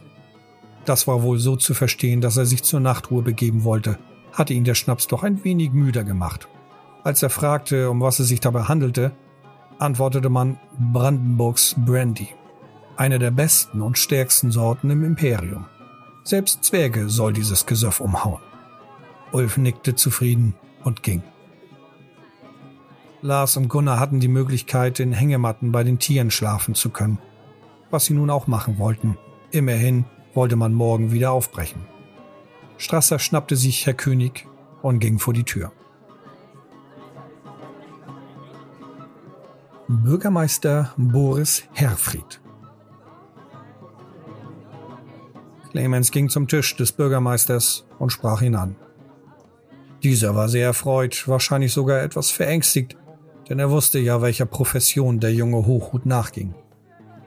Das 0.85 1.07
war 1.07 1.23
wohl 1.23 1.39
so 1.39 1.55
zu 1.55 1.73
verstehen, 1.73 2.21
dass 2.21 2.37
er 2.37 2.45
sich 2.45 2.63
zur 2.63 2.79
Nachtruhe 2.79 3.23
begeben 3.23 3.63
wollte, 3.63 3.97
hatte 4.31 4.53
ihn 4.53 4.63
der 4.63 4.75
Schnaps 4.75 5.07
doch 5.07 5.23
ein 5.23 5.43
wenig 5.43 5.71
müder 5.71 6.03
gemacht. 6.03 6.47
Als 7.03 7.23
er 7.23 7.29
fragte, 7.29 7.89
um 7.89 8.01
was 8.01 8.19
es 8.19 8.27
sich 8.27 8.39
dabei 8.39 8.63
handelte, 8.63 9.11
antwortete 9.79 10.29
man 10.29 10.59
Brandenburgs 10.77 11.75
Brandy, 11.77 12.29
eine 12.97 13.19
der 13.19 13.31
besten 13.31 13.81
und 13.81 13.97
stärksten 13.97 14.51
Sorten 14.51 14.89
im 14.89 15.03
Imperium. 15.03 15.65
Selbst 16.27 16.63
Zwerge 16.63 17.07
soll 17.07 17.33
dieses 17.33 17.67
Gesöff 17.67 17.99
umhauen. 17.99 18.41
Ulf 19.31 19.57
nickte 19.57 19.93
zufrieden 19.93 20.55
und 20.83 21.03
ging. 21.03 21.21
Lars 23.21 23.57
und 23.57 23.69
Gunnar 23.69 23.99
hatten 23.99 24.19
die 24.19 24.27
Möglichkeit, 24.27 24.99
in 24.99 25.13
Hängematten 25.13 25.71
bei 25.71 25.83
den 25.83 25.99
Tieren 25.99 26.31
schlafen 26.31 26.73
zu 26.73 26.89
können, 26.89 27.19
was 27.91 28.05
sie 28.05 28.15
nun 28.15 28.31
auch 28.31 28.47
machen 28.47 28.79
wollten. 28.79 29.19
Immerhin 29.51 30.05
wollte 30.33 30.55
man 30.55 30.73
morgen 30.73 31.11
wieder 31.11 31.31
aufbrechen. 31.31 31.85
Strasser 32.77 33.19
schnappte 33.19 33.55
sich 33.55 33.85
Herr 33.85 33.93
König 33.93 34.47
und 34.81 34.99
ging 34.99 35.19
vor 35.19 35.35
die 35.35 35.43
Tür. 35.43 35.71
Bürgermeister 39.87 40.91
Boris 40.97 41.65
Herfried. 41.73 42.41
Clemens 45.75 46.11
ging 46.11 46.29
zum 46.29 46.47
Tisch 46.47 46.77
des 46.77 46.93
Bürgermeisters 46.93 47.83
und 47.99 48.09
sprach 48.09 48.41
ihn 48.41 48.55
an. 48.55 48.77
Dieser 50.03 50.33
war 50.33 50.47
sehr 50.47 50.67
erfreut, 50.67 51.27
wahrscheinlich 51.27 51.73
sogar 51.73 52.01
etwas 52.01 52.31
verängstigt, 52.31 52.95
denn 53.49 53.59
er 53.59 53.69
wusste 53.71 53.99
ja, 53.99 54.21
welcher 54.21 54.45
Profession 54.45 55.19
der 55.19 55.33
junge 55.33 55.65
Hochhut 55.65 56.05
nachging. 56.05 56.55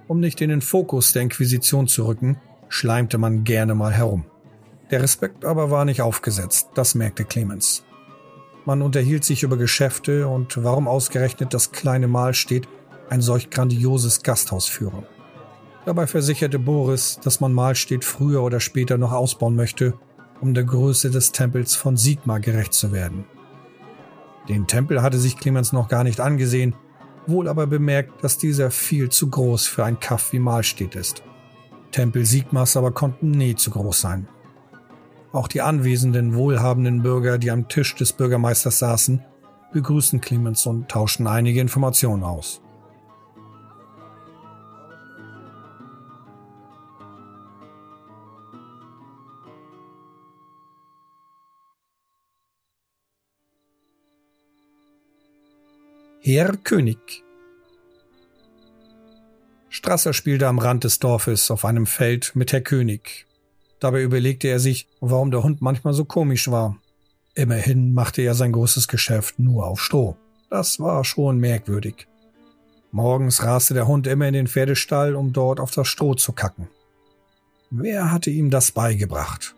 Um 0.06 0.20
nicht 0.20 0.40
in 0.40 0.48
den 0.48 0.62
Fokus 0.62 1.12
der 1.12 1.20
Inquisition 1.20 1.88
zu 1.88 2.06
rücken, 2.06 2.38
schleimte 2.70 3.18
man 3.18 3.44
gerne 3.44 3.74
mal 3.74 3.92
herum. 3.92 4.24
Der 4.90 5.02
Respekt 5.02 5.44
aber 5.44 5.70
war 5.70 5.84
nicht 5.84 6.00
aufgesetzt, 6.00 6.70
das 6.74 6.94
merkte 6.94 7.26
Clemens. 7.26 7.84
Man 8.64 8.80
unterhielt 8.80 9.24
sich 9.24 9.42
über 9.42 9.58
Geschäfte 9.58 10.26
und 10.26 10.64
warum 10.64 10.88
ausgerechnet 10.88 11.52
das 11.52 11.70
kleine 11.70 12.08
Mal 12.08 12.32
steht, 12.32 12.66
ein 13.10 13.20
solch 13.20 13.50
grandioses 13.50 14.22
Gasthaus 14.22 14.64
führe. 14.68 15.06
Dabei 15.84 16.06
versicherte 16.06 16.58
Boris, 16.58 17.18
dass 17.22 17.40
man 17.40 17.52
Mahlstedt 17.52 18.04
früher 18.04 18.42
oder 18.42 18.60
später 18.60 18.98
noch 18.98 19.12
ausbauen 19.12 19.56
möchte, 19.56 19.94
um 20.40 20.54
der 20.54 20.64
Größe 20.64 21.10
des 21.10 21.32
Tempels 21.32 21.74
von 21.74 21.96
Sigmar 21.96 22.40
gerecht 22.40 22.74
zu 22.74 22.92
werden. 22.92 23.24
Den 24.48 24.66
Tempel 24.66 25.02
hatte 25.02 25.18
sich 25.18 25.36
Clemens 25.36 25.72
noch 25.72 25.88
gar 25.88 26.04
nicht 26.04 26.20
angesehen, 26.20 26.74
wohl 27.26 27.48
aber 27.48 27.66
bemerkt, 27.66 28.24
dass 28.24 28.38
dieser 28.38 28.70
viel 28.70 29.10
zu 29.10 29.28
groß 29.28 29.66
für 29.66 29.84
ein 29.84 30.00
Kaff 30.00 30.32
wie 30.32 30.38
Mahlstedt 30.38 30.94
ist. 30.94 31.22
Tempel 31.92 32.24
Sigmars 32.24 32.76
aber 32.76 32.92
konnten 32.92 33.30
nie 33.30 33.54
zu 33.54 33.70
groß 33.70 34.00
sein. 34.00 34.28
Auch 35.32 35.48
die 35.48 35.60
anwesenden, 35.60 36.34
wohlhabenden 36.34 37.02
Bürger, 37.02 37.38
die 37.38 37.50
am 37.50 37.68
Tisch 37.68 37.94
des 37.94 38.12
Bürgermeisters 38.12 38.78
saßen, 38.78 39.22
begrüßen 39.72 40.20
Clemens 40.20 40.64
und 40.66 40.88
tauschen 40.88 41.26
einige 41.26 41.60
Informationen 41.60 42.24
aus. 42.24 42.62
Herr 56.30 56.58
König. 56.58 57.24
Strasser 59.70 60.12
spielte 60.12 60.46
am 60.46 60.58
Rand 60.58 60.84
des 60.84 60.98
Dorfes 60.98 61.50
auf 61.50 61.64
einem 61.64 61.86
Feld 61.86 62.36
mit 62.36 62.52
Herr 62.52 62.60
König. 62.60 63.26
Dabei 63.80 64.02
überlegte 64.02 64.46
er 64.48 64.60
sich, 64.60 64.88
warum 65.00 65.30
der 65.30 65.42
Hund 65.42 65.62
manchmal 65.62 65.94
so 65.94 66.04
komisch 66.04 66.50
war. 66.50 66.76
Immerhin 67.32 67.94
machte 67.94 68.20
er 68.20 68.34
sein 68.34 68.52
großes 68.52 68.88
Geschäft 68.88 69.38
nur 69.38 69.66
auf 69.66 69.80
Stroh. 69.80 70.18
Das 70.50 70.78
war 70.80 71.02
schon 71.02 71.38
merkwürdig. 71.38 72.06
Morgens 72.90 73.42
raste 73.42 73.72
der 73.72 73.88
Hund 73.88 74.06
immer 74.06 74.28
in 74.28 74.34
den 74.34 74.48
Pferdestall, 74.48 75.14
um 75.14 75.32
dort 75.32 75.60
auf 75.60 75.70
das 75.70 75.88
Stroh 75.88 76.14
zu 76.14 76.34
kacken. 76.34 76.68
Wer 77.70 78.12
hatte 78.12 78.28
ihm 78.28 78.50
das 78.50 78.72
beigebracht? 78.72 79.54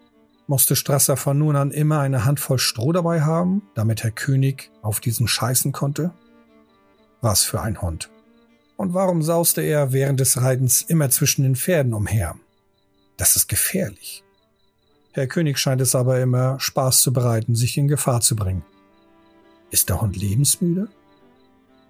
Musste 0.46 0.76
Strasser 0.76 1.16
von 1.16 1.36
nun 1.36 1.56
an 1.56 1.72
immer 1.72 1.98
eine 1.98 2.24
Handvoll 2.24 2.60
Stroh 2.60 2.92
dabei 2.92 3.22
haben, 3.22 3.62
damit 3.74 4.04
Herr 4.04 4.12
König 4.12 4.70
auf 4.82 5.00
diesen 5.00 5.26
scheißen 5.26 5.72
konnte? 5.72 6.12
Was 7.20 7.44
für 7.44 7.60
ein 7.60 7.80
Hund. 7.82 8.10
Und 8.76 8.94
warum 8.94 9.22
sauste 9.22 9.60
er 9.60 9.92
während 9.92 10.20
des 10.20 10.40
Reitens 10.40 10.82
immer 10.82 11.10
zwischen 11.10 11.42
den 11.42 11.54
Pferden 11.54 11.92
umher? 11.92 12.36
Das 13.18 13.36
ist 13.36 13.48
gefährlich. 13.48 14.24
Herr 15.12 15.26
König 15.26 15.58
scheint 15.58 15.82
es 15.82 15.94
aber 15.94 16.20
immer 16.20 16.58
Spaß 16.58 17.02
zu 17.02 17.12
bereiten, 17.12 17.54
sich 17.54 17.76
in 17.76 17.88
Gefahr 17.88 18.22
zu 18.22 18.36
bringen. 18.36 18.64
Ist 19.70 19.88
der 19.88 20.00
Hund 20.00 20.16
lebensmüde? 20.16 20.88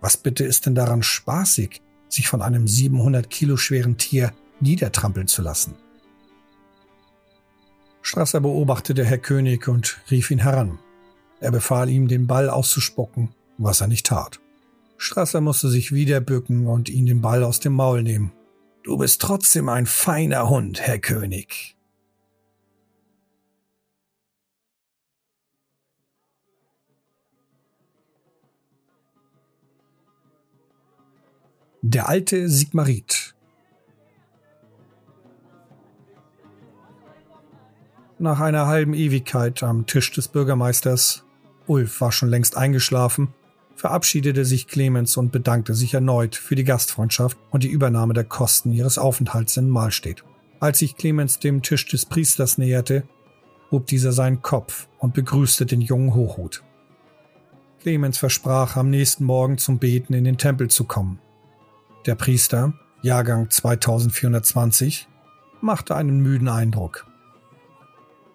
Was 0.01 0.17
bitte 0.17 0.45
ist 0.45 0.67
denn 0.67 0.75
daran 0.75 1.03
spaßig, 1.03 1.81
sich 2.09 2.27
von 2.27 2.43
einem 2.43 2.67
700 2.67 3.31
Kilo 3.31 3.57
schweren 3.57 3.97
Tier 3.99 4.33
niedertrampeln 4.59 5.29
zu 5.29 5.43
lassen? 5.43 5.77
Strasser 8.03 8.41
beobachtete 8.41 9.05
Herr 9.05 9.19
König 9.19 9.69
und 9.69 10.01
rief 10.11 10.31
ihn 10.31 10.39
heran. 10.39 10.79
Er 11.39 11.53
befahl 11.53 11.89
ihm, 11.89 12.09
den 12.09 12.27
Ball 12.27 12.51
auszuspucken, 12.51 13.35
was 13.59 13.81
er 13.81 13.87
nicht 13.87 14.07
tat. 14.07 14.41
Strasser 15.03 15.41
musste 15.41 15.71
sich 15.71 15.93
wieder 15.93 16.21
bücken 16.21 16.67
und 16.67 16.91
ihn 16.91 17.07
den 17.07 17.23
Ball 17.23 17.43
aus 17.43 17.59
dem 17.59 17.73
Maul 17.73 18.03
nehmen. 18.03 18.33
Du 18.83 18.99
bist 18.99 19.23
trotzdem 19.23 19.71
ein 19.71 19.87
feiner 19.87 20.51
Hund, 20.51 20.79
Herr 20.79 20.99
König. 20.99 21.75
Der 31.81 32.07
alte 32.07 32.51
Sigmarit 32.51 33.35
Nach 38.19 38.41
einer 38.41 38.67
halben 38.67 38.93
Ewigkeit 38.93 39.63
am 39.63 39.87
Tisch 39.87 40.13
des 40.13 40.29
Bürgermeisters, 40.29 41.25
Ulf 41.67 42.03
war 42.03 42.13
schon 42.13 42.29
längst 42.29 42.55
eingeschlafen, 42.55 43.33
verabschiedete 43.81 44.45
sich 44.45 44.69
Clemens 44.69 45.17
und 45.17 45.33
bedankte 45.33 45.75
sich 45.75 45.95
erneut 45.95 46.37
für 46.37 46.55
die 46.55 46.65
Gastfreundschaft 46.65 47.39
und 47.51 47.65
die 47.65 47.69
Übernahme 47.69 48.13
der 48.13 48.25
Kosten 48.25 48.73
ihres 48.73 48.99
Aufenthalts 48.99 49.57
in 49.57 49.71
Mahlstedt. 49.71 50.23
Als 50.61 50.81
sich 50.81 50.97
Clemens 50.97 51.39
dem 51.39 51.63
Tisch 51.63 51.87
des 51.87 52.05
Priesters 52.05 52.59
näherte, 52.59 53.05
hob 53.71 53.87
dieser 53.87 54.13
seinen 54.13 54.43
Kopf 54.43 54.87
und 54.99 55.15
begrüßte 55.15 55.65
den 55.65 55.81
jungen 55.81 56.15
Hochhut. 56.15 56.63
Clemens 57.81 58.19
versprach, 58.19 58.77
am 58.77 58.91
nächsten 58.91 59.25
Morgen 59.25 59.57
zum 59.57 59.79
Beten 59.79 60.13
in 60.13 60.25
den 60.25 60.37
Tempel 60.37 60.69
zu 60.69 60.85
kommen. 60.85 61.19
Der 62.05 62.15
Priester, 62.15 62.75
Jahrgang 63.01 63.49
2420, 63.49 65.09
machte 65.63 65.97
einen 65.97 66.21
müden 66.21 66.49
Eindruck. 66.49 67.07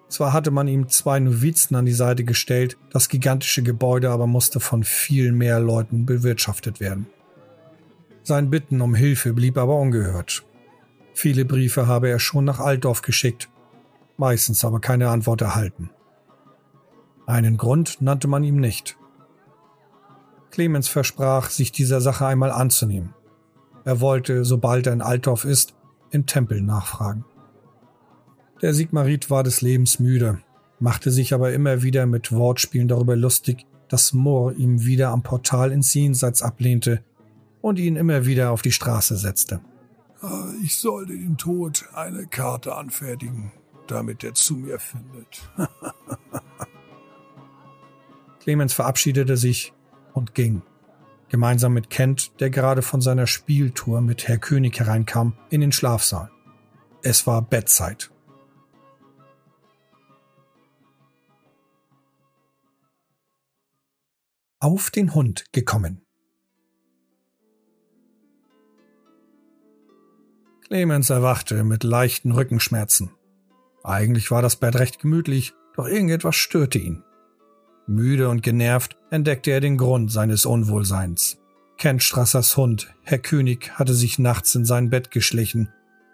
Zwar 0.08 0.32
hatte 0.32 0.50
man 0.50 0.68
ihm 0.68 0.88
zwei 0.88 1.18
Novizen 1.18 1.76
an 1.76 1.86
die 1.86 1.92
Seite 1.92 2.24
gestellt, 2.24 2.76
das 2.90 3.08
gigantische 3.08 3.62
Gebäude 3.62 4.10
aber 4.10 4.26
musste 4.26 4.60
von 4.60 4.84
viel 4.84 5.32
mehr 5.32 5.58
Leuten 5.58 6.06
bewirtschaftet 6.06 6.78
werden. 6.80 7.06
Sein 8.22 8.50
Bitten 8.50 8.80
um 8.80 8.94
Hilfe 8.94 9.32
blieb 9.32 9.58
aber 9.58 9.76
ungehört. 9.76 10.44
Viele 11.14 11.44
Briefe 11.44 11.86
habe 11.86 12.08
er 12.08 12.18
schon 12.18 12.44
nach 12.44 12.60
Altdorf 12.60 13.02
geschickt, 13.02 13.48
meistens 14.16 14.64
aber 14.64 14.80
keine 14.80 15.08
Antwort 15.08 15.40
erhalten. 15.40 15.90
Einen 17.26 17.56
Grund 17.56 18.00
nannte 18.00 18.28
man 18.28 18.44
ihm 18.44 18.56
nicht. 18.56 18.96
Clemens 20.50 20.88
versprach, 20.88 21.50
sich 21.50 21.72
dieser 21.72 22.00
Sache 22.00 22.26
einmal 22.26 22.52
anzunehmen. 22.52 23.14
Er 23.84 24.00
wollte, 24.00 24.44
sobald 24.44 24.86
er 24.86 24.92
in 24.92 25.02
Altdorf 25.02 25.44
ist, 25.44 25.74
im 26.10 26.26
Tempel 26.26 26.60
nachfragen. 26.62 27.24
Der 28.62 28.72
Sigmarit 28.72 29.28
war 29.28 29.42
des 29.42 29.60
Lebens 29.60 29.98
müde, 29.98 30.40
machte 30.78 31.10
sich 31.10 31.34
aber 31.34 31.52
immer 31.52 31.82
wieder 31.82 32.06
mit 32.06 32.32
Wortspielen 32.32 32.88
darüber 32.88 33.14
lustig, 33.14 33.66
dass 33.88 34.14
Moor 34.14 34.52
ihm 34.54 34.84
wieder 34.84 35.10
am 35.10 35.22
Portal 35.22 35.72
ins 35.72 35.92
Jenseits 35.92 36.42
ablehnte 36.42 37.04
und 37.60 37.78
ihn 37.78 37.96
immer 37.96 38.24
wieder 38.24 38.50
auf 38.50 38.62
die 38.62 38.72
Straße 38.72 39.16
setzte. 39.16 39.60
Ah, 40.20 40.46
ich 40.64 40.76
sollte 40.76 41.12
dem 41.12 41.36
Tod 41.36 41.84
eine 41.94 42.26
Karte 42.26 42.74
anfertigen, 42.74 43.52
damit 43.86 44.24
er 44.24 44.34
zu 44.34 44.54
mir 44.54 44.78
findet. 44.78 45.50
Clemens 48.40 48.72
verabschiedete 48.72 49.36
sich 49.36 49.74
und 50.14 50.34
ging, 50.34 50.62
gemeinsam 51.28 51.74
mit 51.74 51.90
Kent, 51.90 52.40
der 52.40 52.48
gerade 52.48 52.80
von 52.80 53.02
seiner 53.02 53.26
Spieltour 53.26 54.00
mit 54.00 54.28
Herr 54.28 54.38
König 54.38 54.78
hereinkam, 54.78 55.34
in 55.50 55.60
den 55.60 55.72
Schlafsaal. 55.72 56.30
Es 57.02 57.26
war 57.26 57.42
Bettzeit. 57.42 58.10
Auf 64.58 64.90
den 64.90 65.14
Hund 65.14 65.44
gekommen. 65.52 66.02
Clemens 70.66 71.10
erwachte 71.10 71.62
mit 71.62 71.84
leichten 71.84 72.32
Rückenschmerzen. 72.32 73.10
Eigentlich 73.84 74.30
war 74.30 74.42
das 74.42 74.56
Bett 74.56 74.76
recht 74.76 74.98
gemütlich, 74.98 75.54
doch 75.76 75.86
irgendetwas 75.86 76.34
störte 76.34 76.78
ihn. 76.78 77.04
Müde 77.86 78.28
und 78.28 78.42
genervt 78.42 78.96
entdeckte 79.10 79.52
er 79.52 79.60
den 79.60 79.76
Grund 79.76 80.10
seines 80.10 80.44
Unwohlseins. 80.44 81.38
Kent 81.78 82.02
Strassers 82.02 82.56
Hund, 82.56 82.92
Herr 83.02 83.18
König, 83.18 83.78
hatte 83.78 83.94
sich 83.94 84.18
nachts 84.18 84.54
in 84.54 84.64
sein 84.64 84.90
Bett 84.90 85.12
geschlichen 85.12 85.68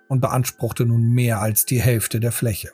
und 0.08 0.20
beanspruchte 0.20 0.84
nun 0.84 1.12
mehr 1.12 1.40
als 1.40 1.64
die 1.64 1.80
Hälfte 1.80 2.20
der 2.20 2.32
Fläche. 2.32 2.72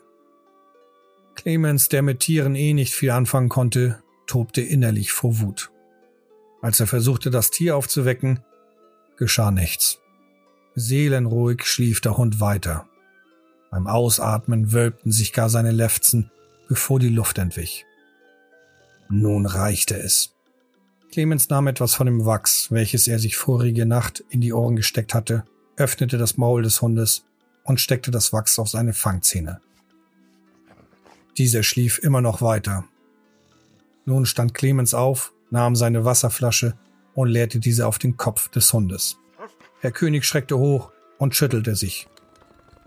Clemens, 1.35 1.87
der 1.87 2.01
mit 2.01 2.19
Tieren 2.19 2.55
eh 2.55 2.73
nicht 2.73 2.93
viel 2.93 3.11
anfangen 3.11 3.47
konnte, 3.47 4.03
tobte 4.29 4.61
innerlich 4.61 5.11
vor 5.11 5.39
Wut. 5.39 5.71
Als 6.61 6.79
er 6.79 6.87
versuchte, 6.87 7.31
das 7.31 7.49
Tier 7.49 7.75
aufzuwecken, 7.75 8.41
geschah 9.17 9.51
nichts. 9.51 9.99
Seelenruhig 10.75 11.65
schlief 11.65 11.99
der 11.99 12.17
Hund 12.17 12.39
weiter. 12.39 12.87
Beim 13.71 13.87
Ausatmen 13.87 14.71
wölbten 14.71 15.11
sich 15.11 15.33
gar 15.33 15.49
seine 15.49 15.71
Lefzen, 15.71 16.31
bevor 16.67 16.99
die 16.99 17.09
Luft 17.09 17.39
entwich. 17.39 17.85
Nun 19.09 19.45
reichte 19.45 19.97
es. 19.97 20.35
Clemens 21.11 21.49
nahm 21.49 21.65
etwas 21.65 21.95
von 21.95 22.05
dem 22.05 22.25
Wachs, 22.25 22.71
welches 22.71 23.07
er 23.07 23.17
sich 23.17 23.35
vorige 23.35 23.87
Nacht 23.87 24.23
in 24.29 24.41
die 24.41 24.53
Ohren 24.53 24.75
gesteckt 24.75 25.15
hatte, 25.15 25.43
öffnete 25.75 26.19
das 26.19 26.37
Maul 26.37 26.61
des 26.61 26.83
Hundes 26.83 27.25
und 27.63 27.81
steckte 27.81 28.11
das 28.11 28.31
Wachs 28.31 28.59
auf 28.59 28.69
seine 28.69 28.93
Fangzähne. 28.93 29.59
Dieser 31.37 31.63
schlief 31.63 31.97
immer 31.97 32.21
noch 32.21 32.41
weiter. 32.41 32.85
Nun 34.09 34.25
stand 34.25 34.55
Clemens 34.55 34.95
auf, 34.95 35.33
nahm 35.51 35.75
seine 35.75 36.03
Wasserflasche 36.03 36.73
und 37.13 37.27
leerte 37.29 37.59
diese 37.59 37.85
auf 37.85 37.99
den 37.99 38.17
Kopf 38.17 38.49
des 38.49 38.73
Hundes. 38.73 39.19
Herr 39.81 39.91
König 39.91 40.25
schreckte 40.25 40.57
hoch 40.57 40.91
und 41.19 41.35
schüttelte 41.35 41.75
sich. 41.75 42.07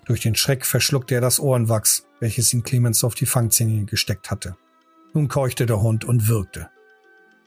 Durch 0.05 0.19
den 0.19 0.35
Schreck 0.35 0.67
verschluckte 0.67 1.15
er 1.15 1.21
das 1.21 1.39
Ohrenwachs, 1.39 2.09
welches 2.19 2.53
ihm 2.53 2.65
Clemens 2.65 3.05
auf 3.05 3.15
die 3.15 3.27
Fangzähne 3.27 3.85
gesteckt 3.85 4.33
hatte. 4.33 4.57
Nun 5.15 5.29
keuchte 5.29 5.65
der 5.65 5.81
Hund 5.81 6.05
und 6.05 6.27
würgte. 6.27 6.71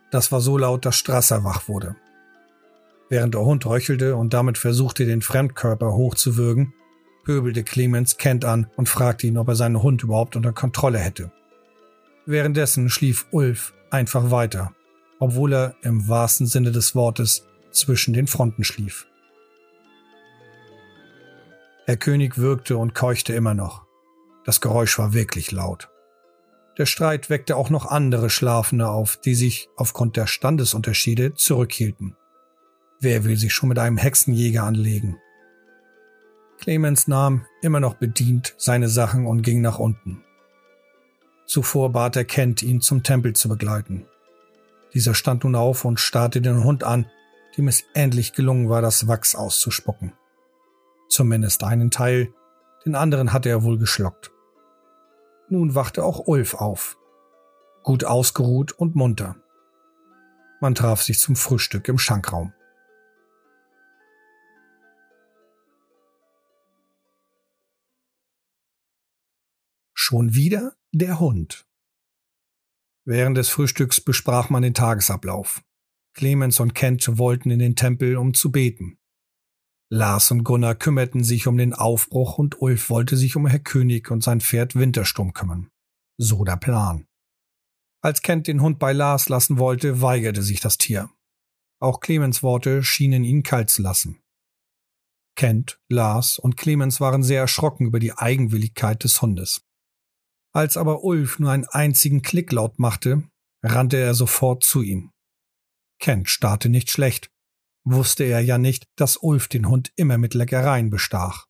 Das 0.10 0.32
war 0.32 0.40
so 0.40 0.58
laut, 0.58 0.86
dass 0.86 0.96
Strasser 0.96 1.44
wach 1.44 1.68
wurde. 1.68 1.98
Während 3.10 3.34
der 3.34 3.44
Hund 3.44 3.66
röchelte 3.66 4.16
und 4.16 4.34
damit 4.34 4.58
versuchte, 4.58 5.06
den 5.06 5.22
Fremdkörper 5.22 5.92
hochzuwürgen, 5.92 6.74
pöbelte 7.26 7.66
Clemens 7.66 8.16
Kent 8.16 8.46
an 8.46 8.68
und 8.78 8.88
fragte 8.88 9.28
ihn, 9.28 9.38
ob 9.38 9.50
er 9.50 9.56
seinen 9.58 9.84
Hund 9.84 10.02
überhaupt 10.02 10.38
unter 10.38 10.54
Kontrolle 10.54 11.00
hätte. 11.00 11.34
Währenddessen 12.26 12.90
schlief 12.90 13.28
Ulf 13.32 13.74
einfach 13.92 14.32
weiter, 14.32 14.74
obwohl 15.20 15.54
er 15.54 15.76
im 15.82 16.08
wahrsten 16.08 16.48
Sinne 16.48 16.72
des 16.72 16.96
Wortes 16.96 17.46
zwischen 17.72 18.14
den 18.14 18.28
Fronten 18.28 18.64
schlief. 18.64 19.08
Herr 21.86 21.98
König 21.98 22.38
würgte 22.38 22.78
und 22.78 22.96
keuchte 22.96 23.34
immer 23.34 23.54
noch. 23.54 23.86
Das 24.44 24.60
Geräusch 24.60 24.98
war 24.98 25.14
wirklich 25.14 25.52
laut. 25.52 25.90
Der 26.80 26.88
Streit 26.88 27.30
weckte 27.30 27.56
auch 27.56 27.70
noch 27.70 27.86
andere 27.86 28.30
Schlafende 28.30 28.90
auf, 28.90 29.18
die 29.18 29.36
sich 29.36 29.70
aufgrund 29.78 30.18
der 30.18 30.28
Standesunterschiede 30.28 31.36
zurückhielten. 31.36 32.18
Wer 33.00 33.24
will 33.24 33.38
sich 33.38 33.54
schon 33.54 33.70
mit 33.70 33.80
einem 33.80 33.98
Hexenjäger 33.98 34.64
anlegen? 34.64 35.18
Clemens 36.60 37.08
nahm, 37.08 37.46
immer 37.62 37.80
noch 37.80 37.96
bedient, 37.96 38.56
seine 38.58 38.90
Sachen 38.90 39.28
und 39.28 39.42
ging 39.42 39.62
nach 39.62 39.78
unten. 39.78 40.25
Zuvor 41.46 41.92
bat 41.92 42.16
er 42.16 42.26
Kent, 42.26 42.64
ihn 42.64 42.82
zum 42.82 43.04
Tempel 43.04 43.34
zu 43.34 43.50
begleiten. 43.50 44.06
Dieser 44.94 45.14
stand 45.14 45.44
nun 45.44 45.56
auf 45.56 45.86
und 45.86 46.00
starrte 46.00 46.42
den 46.42 46.64
Hund 46.64 46.84
an, 46.84 47.06
dem 47.58 47.68
es 47.68 47.84
endlich 47.94 48.34
gelungen 48.34 48.70
war, 48.70 48.82
das 48.82 49.08
Wachs 49.08 49.36
auszuspucken. 49.36 50.14
Zumindest 51.10 51.64
einen 51.64 51.92
Teil, 51.92 52.34
den 52.86 52.96
anderen 52.96 53.34
hatte 53.34 53.50
er 53.50 53.64
wohl 53.64 53.78
geschluckt. 53.78 54.32
Nun 55.50 55.76
wachte 55.76 56.04
auch 56.04 56.28
Ulf 56.28 56.56
auf. 56.56 56.98
Gut 57.84 58.04
ausgeruht 58.04 58.72
und 58.72 58.96
munter. 58.96 59.36
Man 60.60 60.74
traf 60.74 61.04
sich 61.04 61.20
zum 61.20 61.36
Frühstück 61.36 61.88
im 61.88 62.00
Schankraum. 62.00 62.54
Schon 69.94 70.34
wieder 70.34 70.74
der 70.98 71.20
Hund. 71.20 71.68
Während 73.06 73.38
des 73.38 73.50
Frühstücks 73.50 74.00
besprach 74.00 74.50
man 74.50 74.64
den 74.64 74.74
Tagesablauf. 74.74 75.62
Clemens 76.14 76.62
und 76.62 76.74
Kent 76.74 77.18
wollten 77.18 77.52
in 77.52 77.60
den 77.60 77.76
Tempel, 77.76 78.16
um 78.16 78.34
zu 78.34 78.50
beten. 78.50 78.98
Lars 79.92 80.32
und 80.32 80.46
Gunnar 80.46 80.76
kümmerten 80.76 81.24
sich 81.24 81.48
um 81.48 81.58
den 81.58 81.74
Aufbruch 81.74 82.38
und 82.38 82.62
Ulf 82.62 82.90
wollte 82.90 83.18
sich 83.18 83.36
um 83.36 83.46
Herr 83.46 83.60
König 83.60 84.10
und 84.10 84.24
sein 84.24 84.40
Pferd 84.40 84.76
Wintersturm 84.76 85.34
kümmern. 85.34 85.70
So 86.18 86.46
der 86.46 86.56
Plan. 86.56 87.06
Als 88.02 88.22
Kent 88.22 88.48
den 88.48 88.62
Hund 88.62 88.80
bei 88.80 88.94
Lars 88.94 89.28
lassen 89.28 89.58
wollte, 89.58 90.02
weigerte 90.02 90.44
sich 90.44 90.62
das 90.62 90.78
Tier. 90.78 91.10
Auch 91.82 92.00
Clemens 92.00 92.42
Worte 92.42 92.84
schienen 92.84 93.26
ihn 93.26 93.44
kalt 93.44 93.70
zu 93.70 93.82
lassen. 93.82 94.24
Kent, 95.36 95.78
Lars 95.90 96.40
und 96.40 96.56
Clemens 96.56 97.02
waren 97.02 97.22
sehr 97.22 97.42
erschrocken 97.42 97.86
über 97.86 98.00
die 98.00 98.14
Eigenwilligkeit 98.14 99.04
des 99.04 99.22
Hundes. 99.22 99.65
Als 100.56 100.78
aber 100.78 101.04
Ulf 101.04 101.38
nur 101.38 101.52
einen 101.52 101.68
einzigen 101.68 102.22
Klick 102.22 102.54
laut 102.54 102.80
machte, 102.80 103.24
rannte 103.62 103.98
er 103.98 104.14
sofort 104.14 104.64
zu 104.64 104.82
ihm. 104.82 105.12
Kent 106.00 106.30
starrte 106.30 106.70
nicht 106.70 106.90
schlecht, 106.90 107.30
wusste 107.84 108.24
er 108.24 108.40
ja 108.40 108.58
nicht, 108.58 108.86
dass 108.96 109.18
Ulf 109.18 109.50
den 109.50 109.68
Hund 109.68 109.92
immer 109.98 110.18
mit 110.18 110.34
Leckereien 110.34 110.90
bestach. 110.90 111.48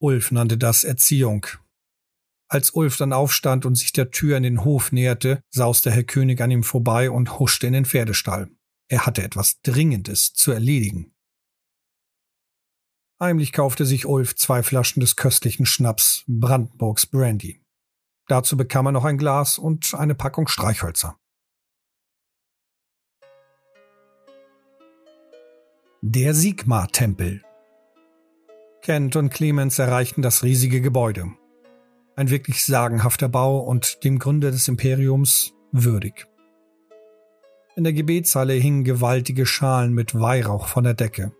Ulf 0.00 0.30
nannte 0.30 0.56
das 0.56 0.84
Erziehung. 0.84 1.46
Als 2.48 2.70
Ulf 2.70 2.96
dann 2.96 3.12
aufstand 3.12 3.66
und 3.66 3.74
sich 3.74 3.92
der 3.92 4.10
Tür 4.10 4.38
in 4.38 4.42
den 4.42 4.64
Hof 4.64 4.90
näherte, 4.90 5.42
sauste 5.50 5.90
Herr 5.90 6.04
König 6.04 6.40
an 6.40 6.50
ihm 6.50 6.62
vorbei 6.62 7.10
und 7.10 7.38
huschte 7.38 7.66
in 7.66 7.74
den 7.74 7.84
Pferdestall. 7.84 8.50
Er 8.88 9.04
hatte 9.04 9.22
etwas 9.22 9.60
Dringendes 9.60 10.32
zu 10.32 10.50
erledigen. 10.50 11.12
Heimlich 13.20 13.52
kaufte 13.52 13.84
sich 13.84 14.06
Ulf 14.06 14.34
zwei 14.34 14.62
Flaschen 14.62 15.00
des 15.00 15.16
köstlichen 15.16 15.66
Schnaps 15.66 16.24
Brandenburgs 16.26 17.04
Brandy. 17.06 17.63
Dazu 18.26 18.56
bekam 18.56 18.86
er 18.86 18.92
noch 18.92 19.04
ein 19.04 19.18
Glas 19.18 19.58
und 19.58 19.94
eine 19.94 20.14
Packung 20.14 20.48
Streichhölzer. 20.48 21.16
Der 26.00 26.34
Sigmar-Tempel. 26.34 27.42
Kent 28.82 29.16
und 29.16 29.30
Clemens 29.30 29.78
erreichten 29.78 30.20
das 30.20 30.42
riesige 30.42 30.82
Gebäude. 30.82 31.32
Ein 32.16 32.30
wirklich 32.30 32.64
sagenhafter 32.64 33.28
Bau 33.28 33.58
und 33.58 34.04
dem 34.04 34.18
Gründer 34.18 34.50
des 34.50 34.68
Imperiums 34.68 35.54
würdig. 35.72 36.26
In 37.76 37.84
der 37.84 37.92
Gebetshalle 37.92 38.52
hingen 38.52 38.84
gewaltige 38.84 39.46
Schalen 39.46 39.94
mit 39.94 40.14
Weihrauch 40.14 40.68
von 40.68 40.84
der 40.84 40.94
Decke. 40.94 41.32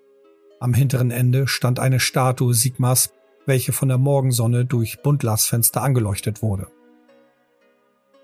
Am 0.60 0.74
hinteren 0.74 1.10
Ende 1.10 1.46
stand 1.46 1.78
eine 1.78 2.00
Statue 2.00 2.54
Sigmas, 2.54 3.12
welche 3.46 3.72
von 3.72 3.88
der 3.88 3.98
Morgensonne 3.98 4.64
durch 4.64 5.02
Buntglasfenster 5.02 5.82
angeleuchtet 5.82 6.42
wurde. 6.42 6.68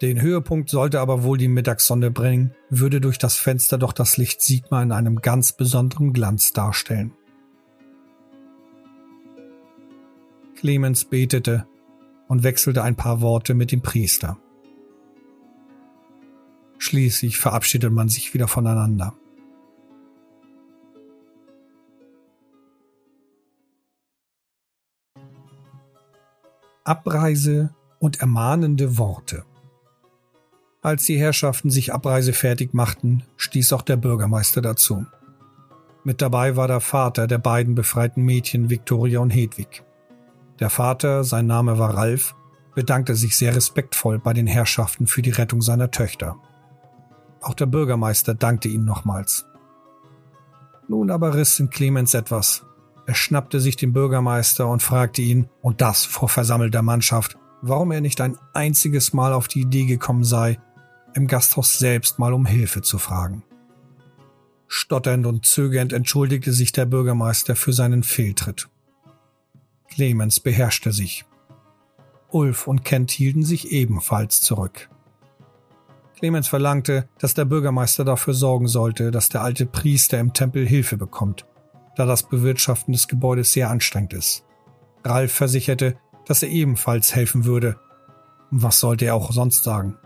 Den 0.01 0.21
Höhepunkt 0.21 0.71
sollte 0.71 1.01
aber 1.01 1.25
wohl 1.25 1.37
die 1.37 1.49
Mittagssonne 1.49 2.11
bringen, 2.11 2.55
würde 2.71 3.03
durch 3.03 3.19
das 3.19 3.37
Fenster 3.37 3.77
doch 3.77 3.93
das 3.93 4.17
Licht 4.17 4.41
Sigma 4.41 4.83
in 4.83 4.93
einem 4.93 5.21
ganz 5.21 5.53
besonderen 5.53 6.15
Glanz 6.15 6.53
darstellen. 6.55 7.13
Clemens 10.57 11.05
betete 11.05 11.67
und 12.29 12.43
wechselte 12.43 12.83
ein 12.83 12.97
paar 12.97 13.21
Worte 13.21 13.55
mit 13.55 13.73
dem 13.73 13.83
Priester. 13.83 14.39
Schließlich 16.79 17.37
verabschiedet 17.37 17.93
man 17.93 18.09
sich 18.09 18.33
wieder 18.33 18.49
voneinander. 18.49 19.15
Abreise 26.91 27.73
und 28.01 28.21
ermahnende 28.21 28.99
Worte. 28.99 29.45
Als 30.83 31.05
die 31.05 31.17
Herrschaften 31.17 31.71
sich 31.71 31.95
abreisefertig 31.95 32.73
machten, 32.73 33.23
stieß 33.37 33.73
auch 33.75 33.83
der 33.83 33.97
Bürgermeister 33.97 34.61
dazu. 34.61 35.07
Mit 36.03 36.21
dabei 36.21 36.57
war 36.57 36.67
der 36.67 36.81
Vater 36.81 37.29
der 37.29 37.39
beiden 37.39 37.77
befreiten 37.77 38.25
Mädchen 38.25 38.71
Viktoria 38.71 39.21
und 39.21 39.31
Hedwig. 39.31 39.85
Der 40.59 40.69
Vater, 40.69 41.23
sein 41.23 41.47
Name 41.47 41.79
war 41.79 41.95
Ralf, 41.95 42.35
bedankte 42.75 43.15
sich 43.15 43.39
sehr 43.39 43.55
respektvoll 43.55 44.19
bei 44.19 44.33
den 44.33 44.49
Herrschaften 44.49 45.07
für 45.07 45.23
die 45.23 45.31
Rettung 45.31 45.63
seiner 45.63 45.93
Töchter. 45.93 46.39
Auch 47.41 47.55
der 47.55 47.67
Bürgermeister 47.67 48.35
dankte 48.35 48.67
ihnen 48.67 48.85
nochmals. 48.85 49.47
Nun 50.89 51.13
aber 51.13 51.35
riss 51.35 51.61
in 51.61 51.71
Clemens 51.71 52.15
etwas. 52.15 52.65
Er 53.11 53.17
schnappte 53.17 53.59
sich 53.59 53.75
den 53.75 53.93
Bürgermeister 53.93 54.69
und 54.69 54.85
fragte 54.85 55.21
ihn, 55.21 55.49
und 55.63 55.81
das 55.81 56.05
vor 56.05 56.29
versammelter 56.29 56.81
Mannschaft, 56.81 57.37
warum 57.61 57.91
er 57.91 58.01
nicht 58.01 58.21
ein 58.21 58.39
einziges 58.55 59.13
Mal 59.13 59.33
auf 59.33 59.49
die 59.49 59.63
Idee 59.63 59.85
gekommen 59.85 60.23
sei, 60.23 60.61
im 61.15 61.27
Gasthaus 61.27 61.77
selbst 61.81 62.21
mal 62.21 62.33
um 62.33 62.47
Hilfe 62.47 62.83
zu 62.83 63.01
fragen. 63.01 63.43
Stotternd 64.69 65.27
und 65.27 65.45
zögernd 65.45 65.93
entschuldigte 65.93 66.53
sich 66.53 66.71
der 66.71 66.87
Bürgermeister 66.87 67.57
für 67.57 67.73
seinen 67.73 68.05
Fehltritt. 68.05 68.69
Clemens 69.89 70.39
beherrschte 70.39 70.93
sich. 70.93 71.25
Ulf 72.31 72.69
und 72.69 72.85
Kent 72.85 73.11
hielten 73.11 73.43
sich 73.43 73.73
ebenfalls 73.73 74.41
zurück. 74.41 74.89
Clemens 76.17 76.47
verlangte, 76.47 77.09
dass 77.19 77.35
der 77.35 77.45
Bürgermeister 77.45 78.05
dafür 78.05 78.35
sorgen 78.35 78.69
sollte, 78.69 79.11
dass 79.11 79.31
der 79.31 79.43
alte 79.43 79.67
Priester 79.67 80.21
im 80.21 80.33
Tempel 80.33 80.65
Hilfe 80.65 80.97
bekommt, 80.97 81.45
da 81.97 82.07
das 82.07 82.23
Bewirtschaften 82.23 82.93
des 82.93 83.09
Gebäudes 83.09 83.53
sehr 83.53 83.71
anstrengend 83.71 84.13
ist. 84.13 84.45
Ralf 85.05 85.33
versicherte, 85.33 85.97
dass 86.27 86.43
er 86.43 86.51
ebenfalls 86.51 87.15
helfen 87.15 87.45
würde. 87.45 87.79
Was 88.51 88.81
sollte 88.81 89.07
er 89.07 89.15
auch 89.15 89.33
sonst 89.33 89.65
sagen? 89.65 89.97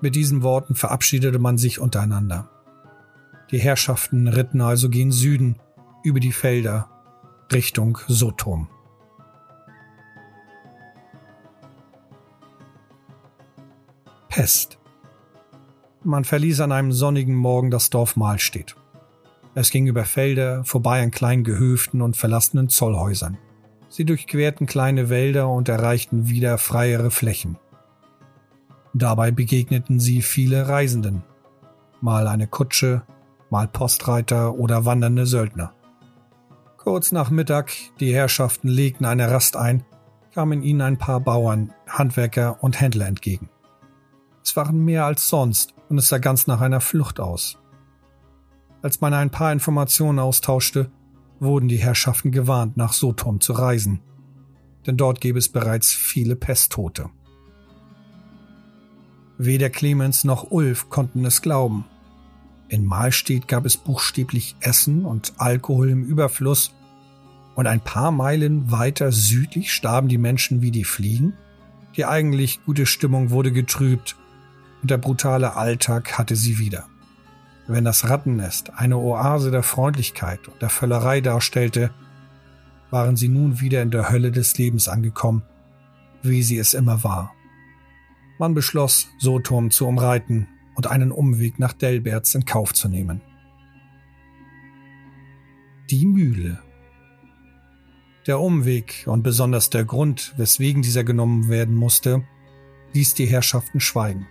Mit 0.00 0.14
diesen 0.14 0.42
Worten 0.42 0.74
verabschiedete 0.74 1.38
man 1.38 1.58
sich 1.58 1.78
untereinander. 1.78 2.48
Die 3.50 3.58
Herrschaften 3.58 4.28
ritten 4.28 4.60
also 4.60 4.88
gen 4.88 5.12
Süden 5.12 5.56
über 6.02 6.20
die 6.20 6.32
Felder 6.32 6.88
Richtung 7.52 7.98
Sotom. 8.08 8.68
Pest. 14.28 14.78
Man 16.02 16.24
verließ 16.24 16.60
an 16.60 16.72
einem 16.72 16.90
sonnigen 16.90 17.34
Morgen 17.34 17.70
das 17.70 17.90
Dorf 17.90 18.16
Mahlstedt. 18.16 18.74
Es 19.54 19.70
ging 19.70 19.86
über 19.86 20.04
Felder, 20.04 20.64
vorbei 20.64 21.02
an 21.02 21.10
kleinen 21.10 21.44
Gehöften 21.44 22.00
und 22.00 22.16
verlassenen 22.16 22.68
Zollhäusern. 22.68 23.36
Sie 23.88 24.06
durchquerten 24.06 24.66
kleine 24.66 25.10
Wälder 25.10 25.48
und 25.48 25.68
erreichten 25.68 26.28
wieder 26.28 26.56
freiere 26.56 27.10
Flächen. 27.10 27.58
Dabei 28.94 29.30
begegneten 29.30 30.00
sie 30.00 30.22
viele 30.22 30.68
Reisenden. 30.68 31.22
Mal 32.00 32.26
eine 32.26 32.46
Kutsche, 32.46 33.02
mal 33.50 33.68
Postreiter 33.68 34.54
oder 34.54 34.86
wandernde 34.86 35.26
Söldner. 35.26 35.74
Kurz 36.78 37.12
nach 37.12 37.30
Mittag, 37.30 37.72
die 38.00 38.14
Herrschaften 38.14 38.68
legten 38.68 39.04
eine 39.04 39.30
Rast 39.30 39.56
ein, 39.56 39.84
kamen 40.34 40.62
ihnen 40.62 40.80
ein 40.80 40.98
paar 40.98 41.20
Bauern, 41.20 41.72
Handwerker 41.86 42.62
und 42.62 42.80
Händler 42.80 43.06
entgegen. 43.06 43.50
Es 44.42 44.56
waren 44.56 44.84
mehr 44.84 45.04
als 45.04 45.28
sonst 45.28 45.74
und 45.88 45.98
es 45.98 46.08
sah 46.08 46.18
ganz 46.18 46.46
nach 46.46 46.60
einer 46.62 46.80
Flucht 46.80 47.20
aus. 47.20 47.61
Als 48.82 49.00
man 49.00 49.14
ein 49.14 49.30
paar 49.30 49.52
Informationen 49.52 50.18
austauschte, 50.18 50.90
wurden 51.38 51.68
die 51.68 51.76
Herrschaften 51.76 52.32
gewarnt, 52.32 52.76
nach 52.76 52.92
Sotom 52.92 53.40
zu 53.40 53.52
reisen, 53.52 54.00
denn 54.86 54.96
dort 54.96 55.20
gäbe 55.20 55.38
es 55.38 55.48
bereits 55.48 55.92
viele 55.92 56.34
Pesttote. 56.34 57.08
Weder 59.38 59.70
Clemens 59.70 60.24
noch 60.24 60.50
Ulf 60.50 60.90
konnten 60.90 61.24
es 61.24 61.42
glauben. 61.42 61.84
In 62.68 62.84
Mahlstedt 62.84 63.48
gab 63.48 63.66
es 63.66 63.76
buchstäblich 63.76 64.56
Essen 64.60 65.04
und 65.04 65.34
Alkohol 65.38 65.90
im 65.90 66.04
Überfluss, 66.04 66.74
und 67.54 67.66
ein 67.66 67.80
paar 67.80 68.12
Meilen 68.12 68.70
weiter 68.70 69.12
südlich 69.12 69.72
starben 69.72 70.08
die 70.08 70.18
Menschen 70.18 70.62
wie 70.62 70.70
die 70.70 70.84
Fliegen. 70.84 71.34
Die 71.96 72.06
eigentlich 72.06 72.64
gute 72.64 72.86
Stimmung 72.86 73.30
wurde 73.30 73.52
getrübt 73.52 74.16
und 74.80 74.90
der 74.90 74.96
brutale 74.96 75.54
Alltag 75.54 76.16
hatte 76.16 76.34
sie 76.34 76.58
wieder. 76.58 76.88
Wenn 77.66 77.84
das 77.84 78.08
Rattennest 78.08 78.72
eine 78.74 78.98
Oase 78.98 79.50
der 79.50 79.62
Freundlichkeit 79.62 80.48
und 80.48 80.60
der 80.60 80.68
Völlerei 80.68 81.20
darstellte, 81.20 81.92
waren 82.90 83.16
sie 83.16 83.28
nun 83.28 83.60
wieder 83.60 83.82
in 83.82 83.90
der 83.90 84.10
Hölle 84.10 84.32
des 84.32 84.58
Lebens 84.58 84.88
angekommen, 84.88 85.42
wie 86.22 86.42
sie 86.42 86.58
es 86.58 86.74
immer 86.74 87.04
war. 87.04 87.32
Man 88.38 88.54
beschloss, 88.54 89.08
Soturm 89.18 89.70
zu 89.70 89.86
umreiten 89.86 90.48
und 90.74 90.88
einen 90.88 91.12
Umweg 91.12 91.58
nach 91.58 91.72
Delberts 91.72 92.34
in 92.34 92.44
Kauf 92.44 92.74
zu 92.74 92.88
nehmen. 92.88 93.20
Die 95.90 96.06
Mühle. 96.06 96.60
Der 98.26 98.40
Umweg 98.40 99.04
und 99.06 99.22
besonders 99.22 99.70
der 99.70 99.84
Grund, 99.84 100.34
weswegen 100.36 100.82
dieser 100.82 101.04
genommen 101.04 101.48
werden 101.48 101.74
musste, 101.74 102.24
ließ 102.92 103.14
die 103.14 103.26
Herrschaften 103.26 103.80
schweigen. 103.80 104.26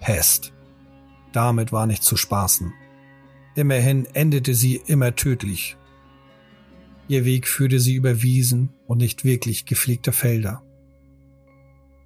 Pest. 0.00 0.52
Damit 1.32 1.72
war 1.72 1.86
nicht 1.86 2.02
zu 2.02 2.16
spaßen. 2.16 2.72
Immerhin 3.54 4.06
endete 4.14 4.54
sie 4.54 4.80
immer 4.86 5.14
tödlich. 5.14 5.76
Ihr 7.08 7.24
Weg 7.24 7.48
führte 7.48 7.80
sie 7.80 7.94
über 7.94 8.22
Wiesen 8.22 8.70
und 8.86 8.98
nicht 8.98 9.24
wirklich 9.24 9.64
gepflegte 9.64 10.12
Felder. 10.12 10.62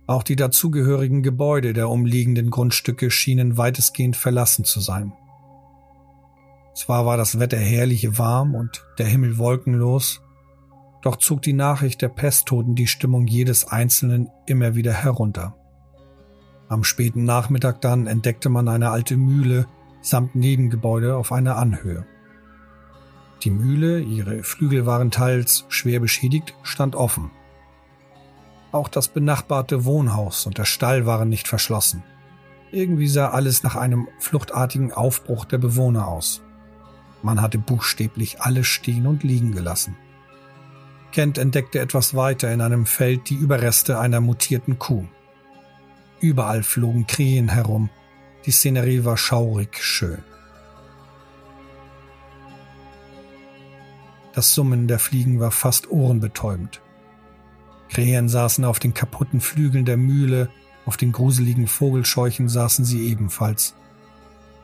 Auch 0.07 0.23
die 0.23 0.37
dazugehörigen 0.37 1.23
Gebäude 1.23 1.73
der 1.73 1.89
umliegenden 1.89 2.51
Grundstücke 2.51 3.11
schienen 3.11 3.57
weitestgehend 3.57 4.17
verlassen 4.17 4.65
zu 4.65 4.81
sein. 4.81 5.13
Zwar 6.75 7.05
war 7.05 7.17
das 7.17 7.39
Wetter 7.39 7.59
herrlich 7.59 8.19
warm 8.19 8.55
und 8.55 8.85
der 8.99 9.07
Himmel 9.07 9.39
wolkenlos, 9.39 10.23
doch 11.03 11.17
zog 11.17 11.43
die 11.43 11.53
Nachricht 11.53 12.01
der 12.01 12.09
Pesttoten 12.09 12.75
die 12.75 12.87
Stimmung 12.87 13.27
jedes 13.27 13.67
Einzelnen 13.67 14.31
immer 14.47 14.75
wieder 14.75 14.93
herunter. 14.93 15.57
Am 16.73 16.85
späten 16.85 17.25
Nachmittag 17.25 17.83
dann 17.83 18.07
entdeckte 18.07 18.49
man 18.49 18.67
eine 18.67 18.93
alte 18.93 19.19
Mühle 19.19 19.67
samt 20.01 20.35
Nebengebäude 20.35 21.17
auf 21.17 21.31
einer 21.31 21.57
Anhöhe. 21.57 22.07
Die 23.43 23.51
Mühle, 23.51 24.01
ihre 24.01 24.43
Flügel 24.43 24.87
waren 24.87 25.11
teils 25.11 25.67
schwer 25.69 26.01
beschädigt, 26.01 26.55
stand 26.63 26.97
offen. 26.97 27.31
Auch 28.73 28.89
das 28.89 29.09
benachbarte 29.09 29.85
Wohnhaus 29.85 30.47
und 30.47 30.57
der 30.57 30.65
Stall 30.65 31.05
waren 31.05 31.29
nicht 31.29 31.47
verschlossen. 31.47 32.05
Irgendwie 32.71 33.09
sah 33.09 33.29
alles 33.29 33.63
nach 33.63 33.77
einem 33.77 34.09
fluchtartigen 34.19 34.95
Aufbruch 34.95 35.45
der 35.45 35.59
Bewohner 35.59 36.09
aus. 36.09 36.41
Man 37.23 37.43
hatte 37.43 37.59
buchstäblich 37.59 38.41
alles 38.41 38.67
stehen 38.67 39.07
und 39.07 39.25
liegen 39.25 39.53
gelassen. 39.53 39.95
Kent 41.13 41.37
entdeckte 41.37 41.81
etwas 41.81 42.15
weiter 42.15 42.51
in 42.51 42.63
einem 42.63 42.87
Feld 42.87 43.29
die 43.29 43.37
Überreste 43.37 43.99
einer 43.99 44.23
mutierten 44.23 44.79
Kuh. 44.79 45.07
Überall 46.23 46.63
flogen 46.63 47.09
Krähen 47.09 47.49
herum. 47.49 47.91
Die 48.47 48.53
Szenerie 48.53 49.05
war 49.05 49.17
schaurig 49.17 49.83
schön. 49.83 50.23
Das 54.33 54.55
Summen 54.55 54.87
der 54.87 55.01
Fliegen 55.01 55.41
war 55.41 55.51
fast 55.51 55.91
ohrenbetäubend. 55.91 56.81
Krähen 57.91 58.29
saßen 58.29 58.65
auf 58.65 58.79
den 58.79 58.95
kaputten 58.95 59.41
Flügeln 59.41 59.85
der 59.85 59.97
Mühle, 59.97 60.49
auf 60.87 60.97
den 60.97 61.11
gruseligen 61.11 61.67
Vogelscheuchen 61.67 62.49
saßen 62.49 62.85
sie 62.85 63.09
ebenfalls. 63.09 63.75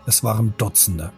Es 0.06 0.22
waren 0.22 0.54
Dutzende. 0.58 1.12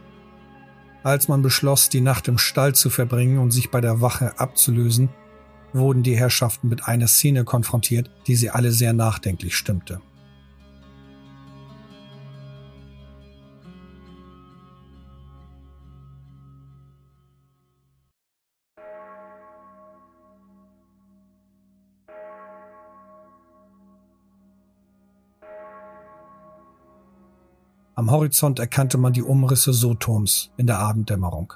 Als 1.02 1.28
man 1.28 1.42
beschloss, 1.42 1.90
die 1.90 2.00
Nacht 2.00 2.28
im 2.28 2.38
Stall 2.38 2.74
zu 2.74 2.88
verbringen 2.88 3.38
und 3.38 3.50
sich 3.50 3.70
bei 3.70 3.82
der 3.82 4.00
Wache 4.00 4.38
abzulösen, 4.38 5.10
wurden 5.74 6.02
die 6.02 6.16
Herrschaften 6.16 6.68
mit 6.68 6.86
einer 6.86 7.08
Szene 7.08 7.44
konfrontiert, 7.44 8.10
die 8.26 8.36
sie 8.36 8.50
alle 8.50 8.72
sehr 8.72 8.94
nachdenklich 8.94 9.54
stimmte. 9.54 10.00
Am 28.00 28.10
Horizont 28.10 28.58
erkannte 28.58 28.96
man 28.96 29.12
die 29.12 29.22
Umrisse 29.22 29.74
Sotoms 29.74 30.52
in 30.56 30.66
der 30.66 30.78
Abenddämmerung. 30.78 31.52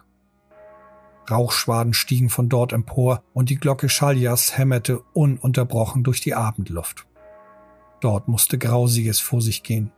Rauchschwaden 1.31 1.95
stiegen 1.95 2.29
von 2.29 2.51
dort 2.51 2.75
empor 2.75 3.23
und 3.33 3.49
die 3.49 3.57
Glocke 3.57 3.89
Schaljas 3.89 4.59
hämmerte 4.59 5.01
ununterbrochen 5.15 6.05
durch 6.05 6.21
die 6.21 6.35
Abendluft. 6.35 7.07
Dort 8.03 8.29
musste 8.29 8.59
Grausiges 8.59 9.21
vor 9.21 9.41
sich 9.41 9.63
gehen. 9.63 9.91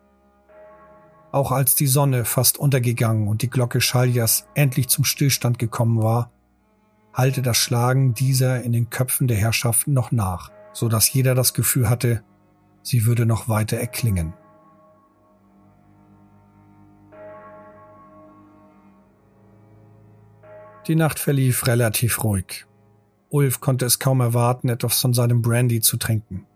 Auch 1.33 1.51
als 1.51 1.75
die 1.75 1.89
Sonne 1.89 2.25
fast 2.25 2.59
untergegangen 2.59 3.27
und 3.27 3.43
die 3.43 3.51
Glocke 3.51 3.81
Schaljas 3.81 4.47
endlich 4.55 4.87
zum 4.87 5.03
Stillstand 5.03 5.59
gekommen 5.59 6.01
war, 6.01 6.31
hallte 7.13 7.43
das 7.43 7.57
Schlagen 7.57 8.15
dieser 8.15 8.63
in 8.63 8.71
den 8.71 8.89
Köpfen 8.89 9.27
der 9.27 9.37
Herrschaften 9.37 9.93
noch 9.93 10.13
nach, 10.13 10.53
so 10.73 10.89
dass 10.89 11.13
jeder 11.13 11.35
das 11.35 11.55
Gefühl 11.55 11.91
hatte, 11.91 12.23
sie 12.83 13.05
würde 13.05 13.27
noch 13.27 13.49
weiter 13.49 13.79
erklingen. 13.79 14.33
Die 20.87 20.95
Nacht 20.95 21.19
verlief 21.19 21.67
relativ 21.67 22.23
ruhig. 22.23 22.67
Ulf 23.29 23.61
konnte 23.61 23.87
es 23.87 23.99
kaum 23.99 24.21
erwarten, 24.21 24.69
etwas 24.69 25.01
von 25.01 25.13
seinem 25.13 25.43
Brandy 25.43 25.81
zu 25.81 25.97
trinken. 25.97 26.47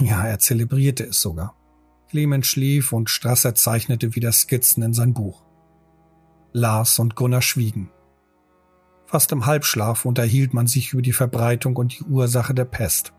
Ja, 0.00 0.26
er 0.26 0.38
zelebrierte 0.38 1.04
es 1.04 1.20
sogar. 1.20 1.54
Clemens 2.08 2.46
schlief 2.46 2.92
und 2.92 3.10
Strasser 3.10 3.54
zeichnete 3.54 4.14
wieder 4.14 4.32
Skizzen 4.32 4.82
in 4.82 4.94
sein 4.94 5.12
Buch. 5.12 5.44
Lars 6.52 6.98
und 6.98 7.14
Gunnar 7.14 7.42
schwiegen. 7.42 7.90
Fast 9.04 9.32
im 9.32 9.44
Halbschlaf 9.44 10.06
unterhielt 10.06 10.54
man 10.54 10.66
sich 10.66 10.92
über 10.92 11.02
die 11.02 11.12
Verbreitung 11.12 11.76
und 11.76 11.98
die 11.98 12.04
Ursache 12.04 12.54
der 12.54 12.64
Pest. 12.64 13.12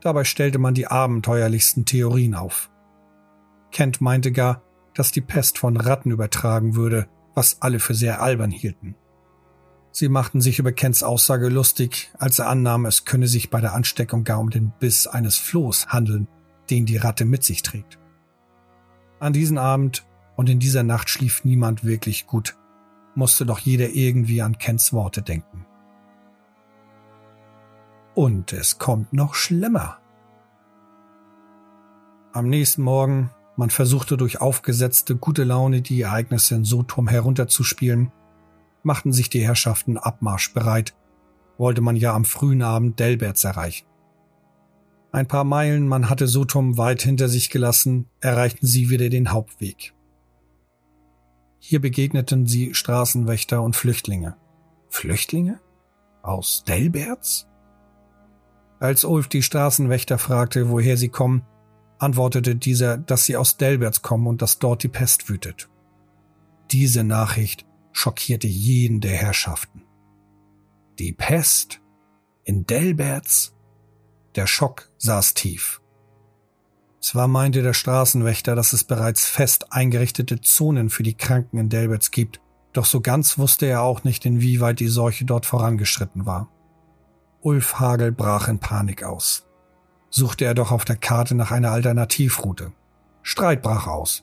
Dabei 0.00 0.24
stellte 0.24 0.58
man 0.58 0.74
die 0.74 0.86
abenteuerlichsten 0.86 1.84
Theorien 1.84 2.34
auf. 2.34 2.70
Kent 3.70 4.00
meinte 4.00 4.32
gar, 4.32 4.62
dass 4.94 5.12
die 5.12 5.22
Pest 5.22 5.58
von 5.58 5.76
Ratten 5.76 6.10
übertragen 6.10 6.74
würde, 6.74 7.08
was 7.34 7.60
alle 7.62 7.80
für 7.80 7.94
sehr 7.94 8.22
albern 8.22 8.50
hielten. 8.50 8.96
Sie 9.90 10.08
machten 10.08 10.40
sich 10.40 10.58
über 10.58 10.72
Kents 10.72 11.02
Aussage 11.02 11.48
lustig, 11.48 12.10
als 12.18 12.40
er 12.40 12.48
annahm, 12.48 12.84
es 12.84 13.04
könne 13.04 13.28
sich 13.28 13.50
bei 13.50 13.60
der 13.60 13.74
Ansteckung 13.74 14.24
gar 14.24 14.40
um 14.40 14.50
den 14.50 14.72
Biss 14.80 15.06
eines 15.06 15.36
Flohs 15.36 15.86
handeln, 15.86 16.26
den 16.68 16.84
die 16.84 16.96
Ratte 16.96 17.24
mit 17.24 17.44
sich 17.44 17.62
trägt. 17.62 17.98
An 19.20 19.32
diesem 19.32 19.58
Abend 19.58 20.04
und 20.36 20.50
in 20.50 20.58
dieser 20.58 20.82
Nacht 20.82 21.08
schlief 21.08 21.44
niemand 21.44 21.84
wirklich 21.84 22.26
gut, 22.26 22.56
musste 23.14 23.46
doch 23.46 23.60
jeder 23.60 23.90
irgendwie 23.90 24.42
an 24.42 24.58
Kents 24.58 24.92
Worte 24.92 25.22
denken. 25.22 25.64
Und 28.14 28.52
es 28.52 28.78
kommt 28.78 29.12
noch 29.12 29.34
schlimmer. 29.34 29.98
Am 32.32 32.48
nächsten 32.48 32.82
Morgen, 32.82 33.30
man 33.56 33.70
versuchte 33.70 34.16
durch 34.16 34.40
aufgesetzte 34.40 35.16
gute 35.16 35.44
Laune 35.44 35.82
die 35.82 36.02
Ereignisse 36.02 36.56
in 36.56 36.64
Sotum 36.64 37.08
herunterzuspielen, 37.08 38.12
machten 38.82 39.12
sich 39.12 39.30
die 39.30 39.44
Herrschaften 39.44 39.96
Abmarsch 39.96 40.52
bereit, 40.52 40.94
wollte 41.56 41.80
man 41.80 41.96
ja 41.96 42.14
am 42.14 42.24
frühen 42.24 42.62
Abend 42.62 42.98
Delberts 42.98 43.44
erreichen. 43.44 43.86
Ein 45.12 45.28
paar 45.28 45.44
Meilen, 45.44 45.86
man 45.86 46.10
hatte 46.10 46.26
Sotum 46.26 46.76
weit 46.76 47.02
hinter 47.02 47.28
sich 47.28 47.48
gelassen, 47.48 48.06
erreichten 48.20 48.66
sie 48.66 48.90
wieder 48.90 49.08
den 49.08 49.30
Hauptweg. 49.30 49.94
Hier 51.60 51.80
begegneten 51.80 52.46
sie 52.46 52.74
Straßenwächter 52.74 53.62
und 53.62 53.76
Flüchtlinge. 53.76 54.36
Flüchtlinge? 54.88 55.60
Aus 56.22 56.64
Delberts? 56.64 57.46
Als 58.80 59.04
Ulf 59.04 59.28
die 59.28 59.42
Straßenwächter 59.42 60.18
fragte, 60.18 60.68
woher 60.68 60.96
sie 60.96 61.08
kommen, 61.08 61.46
antwortete 62.04 62.54
dieser, 62.54 62.98
dass 62.98 63.24
sie 63.24 63.36
aus 63.36 63.56
Delberts 63.56 64.02
kommen 64.02 64.26
und 64.26 64.42
dass 64.42 64.58
dort 64.58 64.82
die 64.82 64.88
Pest 64.88 65.28
wütet. 65.28 65.68
Diese 66.70 67.04
Nachricht 67.04 67.66
schockierte 67.92 68.46
jeden 68.46 69.00
der 69.00 69.16
Herrschaften. 69.16 69.82
Die 70.98 71.12
Pest? 71.12 71.80
In 72.44 72.66
Delberts? 72.66 73.54
Der 74.36 74.46
Schock 74.46 74.90
saß 74.98 75.34
tief. 75.34 75.80
Zwar 77.00 77.28
meinte 77.28 77.62
der 77.62 77.74
Straßenwächter, 77.74 78.54
dass 78.54 78.72
es 78.72 78.84
bereits 78.84 79.26
fest 79.26 79.72
eingerichtete 79.72 80.40
Zonen 80.40 80.90
für 80.90 81.02
die 81.02 81.14
Kranken 81.14 81.58
in 81.58 81.68
Delberts 81.68 82.10
gibt, 82.10 82.40
doch 82.72 82.86
so 82.86 83.00
ganz 83.00 83.38
wusste 83.38 83.66
er 83.66 83.82
auch 83.82 84.04
nicht, 84.04 84.24
inwieweit 84.26 84.80
die 84.80 84.88
Seuche 84.88 85.24
dort 85.24 85.46
vorangeschritten 85.46 86.26
war. 86.26 86.48
Ulf 87.40 87.78
Hagel 87.78 88.10
brach 88.10 88.48
in 88.48 88.58
Panik 88.58 89.04
aus. 89.04 89.46
Suchte 90.16 90.44
er 90.44 90.54
doch 90.54 90.70
auf 90.70 90.84
der 90.84 90.94
Karte 90.94 91.34
nach 91.34 91.50
einer 91.50 91.72
Alternativroute. 91.72 92.70
Streit 93.22 93.62
brach 93.62 93.88
aus. 93.88 94.22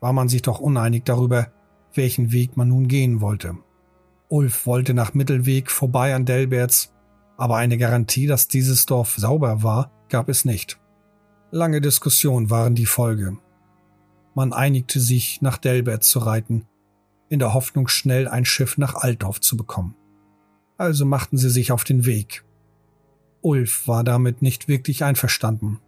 War 0.00 0.14
man 0.14 0.30
sich 0.30 0.40
doch 0.40 0.58
uneinig 0.58 1.04
darüber, 1.04 1.48
welchen 1.92 2.32
Weg 2.32 2.56
man 2.56 2.68
nun 2.68 2.88
gehen 2.88 3.20
wollte. 3.20 3.58
Ulf 4.30 4.64
wollte 4.64 4.94
nach 4.94 5.12
Mittelweg 5.12 5.70
vorbei 5.70 6.14
an 6.14 6.24
Delberts, 6.24 6.94
aber 7.36 7.56
eine 7.56 7.76
Garantie, 7.76 8.26
dass 8.26 8.48
dieses 8.48 8.86
Dorf 8.86 9.16
sauber 9.18 9.62
war, 9.62 9.92
gab 10.08 10.30
es 10.30 10.46
nicht. 10.46 10.80
Lange 11.50 11.82
Diskussionen 11.82 12.48
waren 12.48 12.74
die 12.74 12.86
Folge. 12.86 13.36
Man 14.34 14.54
einigte 14.54 14.98
sich, 14.98 15.42
nach 15.42 15.58
Delbert 15.58 16.04
zu 16.04 16.20
reiten, 16.20 16.64
in 17.28 17.38
der 17.38 17.52
Hoffnung, 17.52 17.86
schnell 17.88 18.28
ein 18.28 18.46
Schiff 18.46 18.78
nach 18.78 18.94
Altdorf 18.94 19.42
zu 19.42 19.58
bekommen. 19.58 19.94
Also 20.78 21.04
machten 21.04 21.36
sie 21.36 21.50
sich 21.50 21.70
auf 21.70 21.84
den 21.84 22.06
Weg. 22.06 22.46
Ulf 23.40 23.86
war 23.86 24.04
damit 24.04 24.42
nicht 24.42 24.68
wirklich 24.68 25.04
einverstanden. 25.04 25.80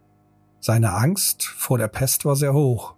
Seine 0.59 0.93
Angst 0.93 1.43
vor 1.43 1.77
der 1.77 1.87
Pest 1.87 2.23
war 2.23 2.35
sehr 2.35 2.53
hoch. 2.53 2.95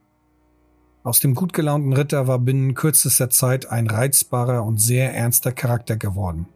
Aus 1.03 1.19
dem 1.19 1.33
gut 1.35 1.53
gelaunten 1.53 1.93
Ritter 1.93 2.27
war 2.27 2.39
binnen 2.39 2.75
kürzester 2.75 3.29
Zeit 3.29 3.69
ein 3.69 3.87
reizbarer 3.87 4.63
und 4.63 4.77
sehr 4.79 5.13
ernster 5.13 5.51
Charakter 5.51 5.97
geworden. 5.97 6.47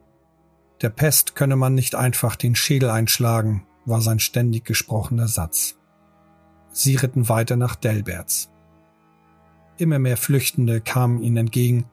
Der 0.82 0.90
Pest 0.90 1.36
könne 1.36 1.56
man 1.56 1.74
nicht 1.74 1.96
einfach 1.96 2.36
den 2.36 2.56
Schädel 2.56 2.90
einschlagen, 2.90 3.66
war 3.86 4.02
sein 4.02 4.20
ständig 4.20 4.64
gesprochener 4.64 5.28
Satz. 5.28 5.76
Sie 6.72 6.96
ritten 6.96 7.30
weiter 7.30 7.56
nach 7.56 7.76
Delberts. 7.76 8.52
Immer 9.78 10.00
mehr 10.00 10.18
Flüchtende 10.18 10.82
kamen 10.82 11.22
ihnen 11.22 11.38
entgegen, 11.38 11.86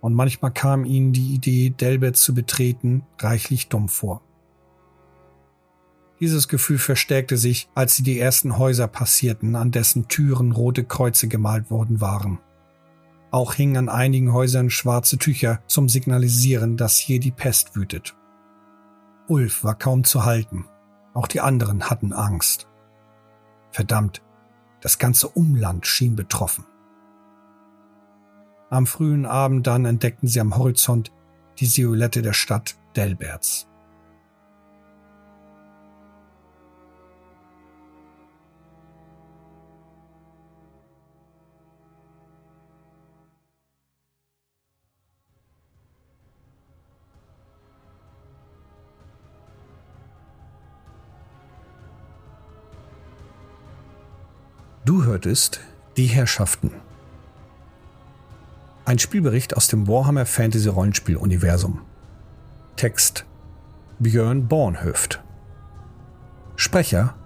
und 0.00 0.14
manchmal 0.14 0.50
kam 0.50 0.86
ihnen 0.86 1.12
die 1.12 1.34
Idee, 1.34 1.70
Delbert 1.70 2.16
zu 2.16 2.34
betreten, 2.34 3.02
reichlich 3.18 3.68
dumm 3.68 3.88
vor. 3.88 4.22
Dieses 6.20 6.48
Gefühl 6.48 6.78
verstärkte 6.78 7.38
sich, 7.38 7.70
als 7.74 7.96
sie 7.96 8.02
die 8.02 8.18
ersten 8.18 8.58
Häuser 8.58 8.86
passierten, 8.88 9.56
an 9.56 9.70
dessen 9.70 10.06
Türen 10.08 10.52
rote 10.52 10.84
Kreuze 10.84 11.28
gemalt 11.28 11.70
worden 11.70 12.02
waren. 12.02 12.38
Auch 13.30 13.54
hingen 13.54 13.76
an 13.76 13.88
einigen 13.88 14.32
Häusern 14.32 14.68
schwarze 14.68 15.16
Tücher 15.16 15.62
zum 15.66 15.88
Signalisieren, 15.88 16.76
dass 16.76 16.96
hier 16.96 17.20
die 17.20 17.30
Pest 17.30 17.74
wütet. 17.74 18.14
Ulf 19.28 19.64
war 19.64 19.76
kaum 19.76 20.04
zu 20.04 20.24
halten. 20.24 20.66
Auch 21.14 21.26
die 21.26 21.40
anderen 21.40 21.88
hatten 21.88 22.12
Angst. 22.12 22.68
Verdammt, 23.70 24.20
das 24.80 24.98
ganze 24.98 25.28
Umland 25.28 25.86
schien 25.86 26.16
betroffen. 26.16 26.66
Am 28.68 28.86
frühen 28.86 29.26
Abend 29.26 29.66
dann 29.66 29.84
entdeckten 29.84 30.28
sie 30.28 30.40
am 30.40 30.56
Horizont 30.56 31.12
die 31.58 31.66
Silhouette 31.66 32.22
der 32.22 32.32
Stadt 32.32 32.76
Delberts. 32.94 33.69
Du 55.10 55.14
hörtest 55.14 55.58
Die 55.96 56.06
Herrschaften. 56.06 56.70
Ein 58.84 59.00
Spielbericht 59.00 59.56
aus 59.56 59.66
dem 59.66 59.88
Warhammer 59.88 60.24
Fantasy 60.24 60.68
Rollenspiel 60.68 61.16
Universum. 61.16 61.80
Text 62.76 63.24
Björn 63.98 64.46
Bornhöft. 64.46 65.20
Sprecher 66.54 67.16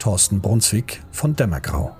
Thorsten 0.00 0.40
Brunswick 0.40 1.00
von 1.12 1.36
Dämmergrau. 1.36 1.96